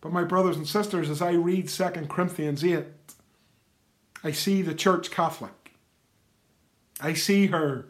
But, 0.00 0.12
my 0.12 0.24
brothers 0.24 0.56
and 0.56 0.66
sisters, 0.66 1.10
as 1.10 1.20
I 1.20 1.32
read 1.32 1.68
2 1.68 1.84
Corinthians 2.08 2.64
8, 2.64 2.84
I 4.24 4.32
see 4.32 4.62
the 4.62 4.74
church 4.74 5.10
Catholic. 5.10 5.74
I 7.00 7.14
see 7.14 7.46
her 7.48 7.86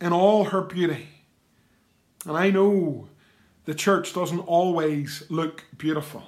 in 0.00 0.12
all 0.12 0.44
her 0.44 0.62
beauty. 0.62 1.08
And 2.26 2.36
I 2.36 2.50
know 2.50 3.08
the 3.64 3.74
church 3.74 4.14
doesn't 4.14 4.40
always 4.40 5.22
look 5.28 5.64
beautiful. 5.76 6.24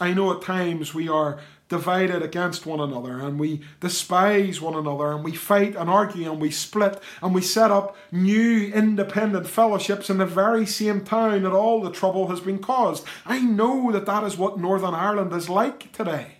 I 0.00 0.12
know 0.12 0.34
at 0.34 0.42
times 0.42 0.94
we 0.94 1.08
are 1.08 1.40
divided 1.74 2.22
against 2.22 2.66
one 2.66 2.78
another 2.78 3.18
and 3.18 3.36
we 3.36 3.60
despise 3.80 4.60
one 4.60 4.74
another 4.74 5.10
and 5.10 5.24
we 5.24 5.32
fight 5.32 5.74
and 5.74 5.90
argue 5.90 6.30
and 6.30 6.40
we 6.40 6.48
split 6.48 7.02
and 7.20 7.34
we 7.34 7.42
set 7.42 7.72
up 7.72 7.96
new 8.12 8.68
independent 8.72 9.44
fellowships 9.48 10.08
in 10.08 10.18
the 10.18 10.24
very 10.24 10.64
same 10.64 11.04
town 11.04 11.42
that 11.42 11.50
all 11.50 11.82
the 11.82 11.90
trouble 11.90 12.28
has 12.28 12.38
been 12.38 12.60
caused. 12.60 13.04
I 13.26 13.40
know 13.40 13.90
that 13.90 14.06
that 14.06 14.22
is 14.22 14.38
what 14.38 14.56
Northern 14.56 14.94
Ireland 14.94 15.32
is 15.32 15.48
like 15.48 15.90
today. 15.90 16.36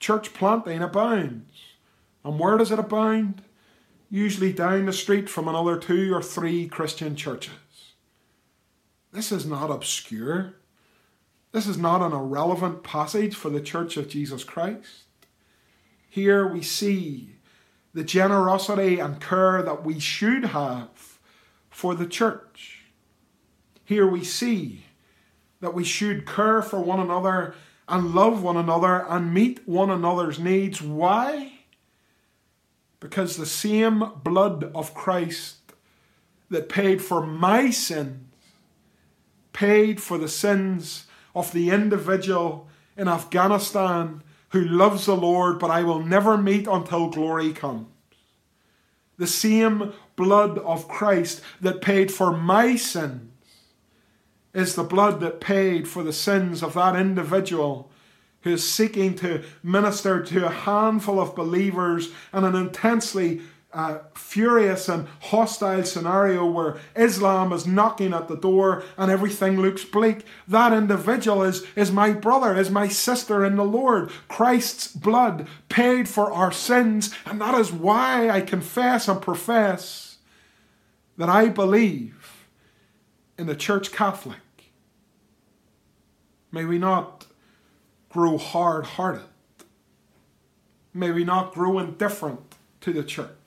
Church 0.00 0.32
planting 0.32 0.80
abounds. 0.80 1.60
And 2.24 2.38
where 2.38 2.56
does 2.56 2.70
it 2.70 2.78
abound? 2.78 3.42
Usually 4.08 4.50
down 4.50 4.86
the 4.86 4.94
street 4.94 5.28
from 5.28 5.46
another 5.46 5.78
two 5.78 6.14
or 6.14 6.22
three 6.22 6.68
Christian 6.68 7.16
churches. 7.16 7.52
This 9.12 9.30
is 9.30 9.44
not 9.44 9.70
obscure. 9.70 10.54
This 11.52 11.66
is 11.66 11.78
not 11.78 12.02
an 12.02 12.12
irrelevant 12.12 12.82
passage 12.82 13.34
for 13.34 13.50
the 13.50 13.60
Church 13.60 13.96
of 13.96 14.08
Jesus 14.08 14.44
Christ. 14.44 15.04
Here 16.08 16.46
we 16.46 16.62
see 16.62 17.36
the 17.94 18.04
generosity 18.04 18.98
and 18.98 19.20
care 19.20 19.62
that 19.62 19.84
we 19.84 19.98
should 19.98 20.46
have 20.46 21.18
for 21.70 21.94
the 21.94 22.06
church. 22.06 22.82
Here 23.84 24.06
we 24.06 24.24
see 24.24 24.84
that 25.60 25.74
we 25.74 25.84
should 25.84 26.26
care 26.26 26.60
for 26.60 26.80
one 26.80 27.00
another 27.00 27.54
and 27.88 28.14
love 28.14 28.42
one 28.42 28.56
another 28.56 29.06
and 29.08 29.32
meet 29.32 29.66
one 29.66 29.90
another's 29.90 30.38
needs. 30.38 30.82
Why? 30.82 31.52
Because 33.00 33.36
the 33.36 33.46
same 33.46 34.04
blood 34.22 34.70
of 34.74 34.94
Christ 34.94 35.56
that 36.50 36.68
paid 36.68 37.00
for 37.02 37.24
my 37.24 37.70
sins 37.70 38.22
paid 39.52 40.02
for 40.02 40.18
the 40.18 40.28
sins 40.28 41.05
of 41.36 41.52
the 41.52 41.70
individual 41.70 42.66
in 42.96 43.06
Afghanistan 43.06 44.22
who 44.48 44.64
loves 44.64 45.04
the 45.04 45.14
Lord, 45.14 45.58
but 45.58 45.70
I 45.70 45.82
will 45.82 46.00
never 46.00 46.38
meet 46.38 46.66
until 46.66 47.10
glory 47.10 47.52
comes. 47.52 47.88
The 49.18 49.26
same 49.26 49.92
blood 50.16 50.58
of 50.58 50.88
Christ 50.88 51.42
that 51.60 51.82
paid 51.82 52.10
for 52.10 52.34
my 52.34 52.76
sins 52.76 53.30
is 54.54 54.74
the 54.74 54.82
blood 54.82 55.20
that 55.20 55.40
paid 55.40 55.86
for 55.86 56.02
the 56.02 56.12
sins 56.12 56.62
of 56.62 56.72
that 56.72 56.96
individual 56.96 57.90
who 58.40 58.54
is 58.54 58.68
seeking 58.68 59.14
to 59.16 59.42
minister 59.62 60.22
to 60.22 60.46
a 60.46 60.50
handful 60.50 61.20
of 61.20 61.34
believers 61.34 62.12
in 62.32 62.44
an 62.44 62.54
intensely 62.54 63.42
uh, 63.76 63.98
furious 64.14 64.88
and 64.88 65.06
hostile 65.20 65.84
scenario 65.84 66.44
where 66.44 66.78
Islam 66.96 67.52
is 67.52 67.66
knocking 67.66 68.12
at 68.12 68.26
the 68.26 68.36
door 68.36 68.82
and 68.96 69.10
everything 69.10 69.60
looks 69.60 69.84
bleak, 69.84 70.24
that 70.48 70.72
individual 70.72 71.42
is, 71.42 71.64
is 71.76 71.92
my 71.92 72.12
brother, 72.12 72.58
is 72.58 72.70
my 72.70 72.88
sister 72.88 73.44
in 73.44 73.56
the 73.56 73.64
Lord. 73.64 74.10
Christ's 74.28 74.88
blood 74.88 75.46
paid 75.68 76.08
for 76.08 76.32
our 76.32 76.50
sins, 76.50 77.14
and 77.24 77.40
that 77.40 77.54
is 77.54 77.70
why 77.70 78.30
I 78.30 78.40
confess 78.40 79.06
and 79.06 79.22
profess 79.22 80.16
that 81.16 81.28
I 81.28 81.48
believe 81.48 82.46
in 83.38 83.46
the 83.46 83.54
Church 83.54 83.92
Catholic 83.92 84.38
May 86.56 86.64
we 86.64 86.78
not 86.78 87.26
grow 88.08 88.38
hard 88.38 88.86
hearted. 88.86 89.28
May 90.94 91.10
we 91.10 91.22
not 91.22 91.52
grow 91.52 91.78
indifferent 91.78 92.54
to 92.80 92.94
the 92.94 93.04
church. 93.04 93.45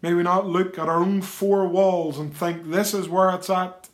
May 0.00 0.14
we 0.14 0.22
not 0.22 0.46
look 0.46 0.78
at 0.78 0.88
our 0.88 1.00
own 1.00 1.22
four 1.22 1.66
walls 1.66 2.18
and 2.18 2.34
think 2.34 2.70
this 2.70 2.94
is 2.94 3.08
where 3.08 3.30
it's 3.30 3.50
at. 3.50 3.88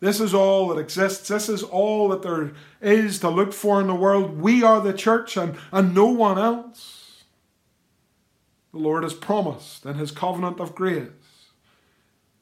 This 0.00 0.20
is 0.20 0.34
all 0.34 0.68
that 0.68 0.80
exists. 0.80 1.28
This 1.28 1.48
is 1.48 1.62
all 1.62 2.08
that 2.10 2.22
there 2.22 2.52
is 2.82 3.18
to 3.20 3.30
look 3.30 3.52
for 3.52 3.80
in 3.80 3.86
the 3.86 3.94
world. 3.94 4.40
We 4.40 4.62
are 4.62 4.80
the 4.80 4.92
church 4.92 5.36
and, 5.36 5.56
and 5.72 5.94
no 5.94 6.06
one 6.06 6.38
else. 6.38 7.24
The 8.72 8.78
Lord 8.78 9.04
has 9.04 9.14
promised 9.14 9.86
in 9.86 9.94
His 9.94 10.10
covenant 10.10 10.60
of 10.60 10.74
grace 10.74 11.08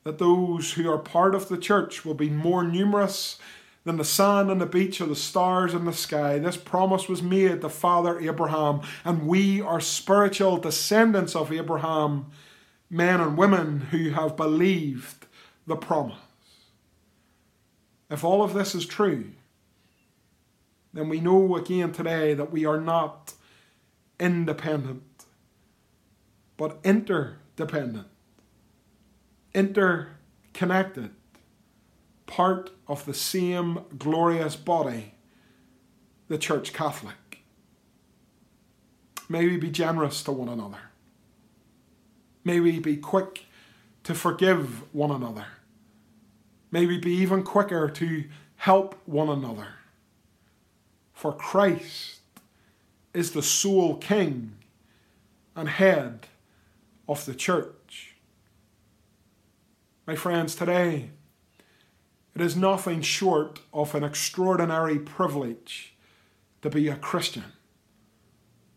that 0.02 0.18
those 0.18 0.72
who 0.72 0.90
are 0.90 0.98
part 0.98 1.34
of 1.34 1.48
the 1.48 1.56
church 1.56 2.04
will 2.04 2.14
be 2.14 2.28
more 2.28 2.64
numerous 2.64 3.38
than 3.84 3.96
the 3.96 4.04
sand 4.04 4.50
on 4.50 4.58
the 4.58 4.66
beach 4.66 5.00
or 5.00 5.06
the 5.06 5.16
stars 5.16 5.74
in 5.74 5.84
the 5.84 5.92
sky. 5.92 6.38
This 6.38 6.56
promise 6.56 7.08
was 7.08 7.22
made 7.22 7.60
to 7.60 7.68
Father 7.68 8.18
Abraham, 8.18 8.80
and 9.04 9.26
we 9.26 9.60
are 9.60 9.80
spiritual 9.80 10.56
descendants 10.56 11.36
of 11.36 11.52
Abraham, 11.52 12.26
men 12.94 13.20
and 13.20 13.36
women 13.36 13.80
who 13.90 14.10
have 14.10 14.36
believed 14.36 15.26
the 15.66 15.74
promise. 15.74 16.16
If 18.08 18.22
all 18.22 18.40
of 18.40 18.54
this 18.54 18.72
is 18.72 18.86
true, 18.86 19.32
then 20.92 21.08
we 21.08 21.18
know 21.18 21.56
again 21.56 21.90
today 21.90 22.34
that 22.34 22.52
we 22.52 22.64
are 22.64 22.80
not 22.80 23.34
independent, 24.20 25.24
but 26.56 26.78
interdependent, 26.84 28.06
interconnected 29.52 31.10
part 32.26 32.70
of 32.86 33.04
the 33.06 33.14
same 33.14 33.80
glorious 33.98 34.54
body, 34.54 35.14
the 36.28 36.38
Church 36.38 36.72
Catholic. 36.72 37.42
May 39.28 39.46
we 39.46 39.56
be 39.56 39.70
generous 39.70 40.22
to 40.22 40.30
one 40.30 40.48
another. 40.48 40.93
May 42.44 42.60
we 42.60 42.78
be 42.78 42.96
quick 42.96 43.46
to 44.04 44.14
forgive 44.14 44.82
one 44.94 45.10
another. 45.10 45.46
May 46.70 46.86
we 46.86 46.98
be 46.98 47.12
even 47.14 47.42
quicker 47.42 47.88
to 47.88 48.24
help 48.56 49.00
one 49.06 49.30
another. 49.30 49.68
For 51.14 51.32
Christ 51.32 52.20
is 53.14 53.32
the 53.32 53.42
sole 53.42 53.96
King 53.96 54.56
and 55.56 55.68
head 55.68 56.26
of 57.08 57.24
the 57.24 57.34
church. 57.34 58.16
My 60.06 60.16
friends, 60.16 60.54
today, 60.54 61.10
it 62.34 62.42
is 62.42 62.56
nothing 62.56 63.00
short 63.00 63.60
of 63.72 63.94
an 63.94 64.04
extraordinary 64.04 64.98
privilege 64.98 65.94
to 66.60 66.68
be 66.68 66.88
a 66.88 66.96
Christian, 66.96 67.44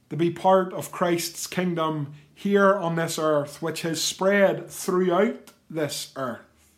to 0.10 0.16
be 0.16 0.30
part 0.30 0.72
of 0.72 0.92
Christ's 0.92 1.48
kingdom 1.48 2.14
here 2.40 2.76
on 2.76 2.96
this 2.96 3.18
earth, 3.18 3.64
which 3.64 3.82
has 3.82 4.00
spread 4.00 4.70
throughout 4.70 5.50
this 5.72 6.14
earth. 6.16 6.70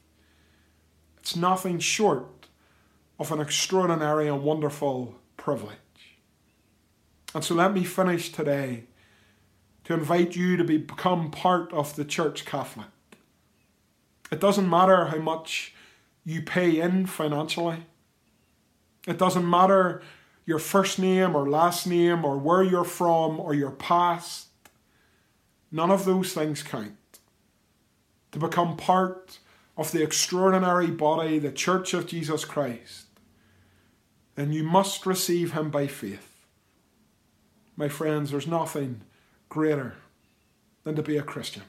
It's 1.18 1.36
nothing 1.36 1.80
short 1.80 2.48
of 3.20 3.30
an 3.34 3.42
extraordinary 3.42 4.30
and 4.30 4.42
wonderful 4.42 5.20
privilege. 5.36 5.76
And 7.36 7.44
so 7.44 7.56
let 7.56 7.74
me 7.74 7.84
finish 7.84 8.32
today 8.32 8.86
to 9.84 9.94
invite 9.94 10.34
you 10.34 10.56
to 10.56 10.64
be, 10.64 10.78
become 10.78 11.30
part 11.30 11.74
of 11.74 11.94
the 11.98 12.06
Church 12.06 12.46
Catholic. 12.46 12.88
It 14.32 14.40
doesn't 14.40 14.70
matter 14.70 15.08
how 15.08 15.18
much 15.18 15.74
you 16.24 16.42
pay 16.42 16.80
in 16.80 17.06
financially. 17.06 17.84
It 19.06 19.18
doesn't 19.18 19.48
matter 19.48 20.04
your 20.46 20.60
first 20.60 21.00
name 21.00 21.36
or 21.36 21.50
last 21.50 21.86
name 21.86 22.24
or 22.24 22.38
where 22.38 22.64
you're 22.64 22.86
from 22.86 23.42
or 23.42 23.54
your 23.54 23.72
past. 23.72 24.49
None 25.72 25.92
of 25.92 26.06
those 26.06 26.34
things 26.34 26.64
count. 26.64 27.20
To 28.32 28.40
become 28.40 28.78
part 28.78 29.40
of 29.78 29.92
the 29.92 30.04
extraordinary 30.04 30.88
body, 30.88 31.40
the 31.40 31.52
Church 31.52 31.94
of 31.94 32.08
Jesus 32.08 32.46
Christ, 32.46 33.06
then 34.36 34.52
you 34.52 34.64
must 34.64 35.06
receive 35.06 35.54
Him 35.54 35.70
by 35.70 35.88
faith. 35.88 36.46
My 37.76 37.90
friends, 37.90 38.32
there's 38.32 38.48
nothing 38.48 39.02
greater 39.48 39.96
than 40.84 40.96
to 40.96 41.02
be 41.02 41.18
a 41.18 41.24
Christian. 41.24 41.64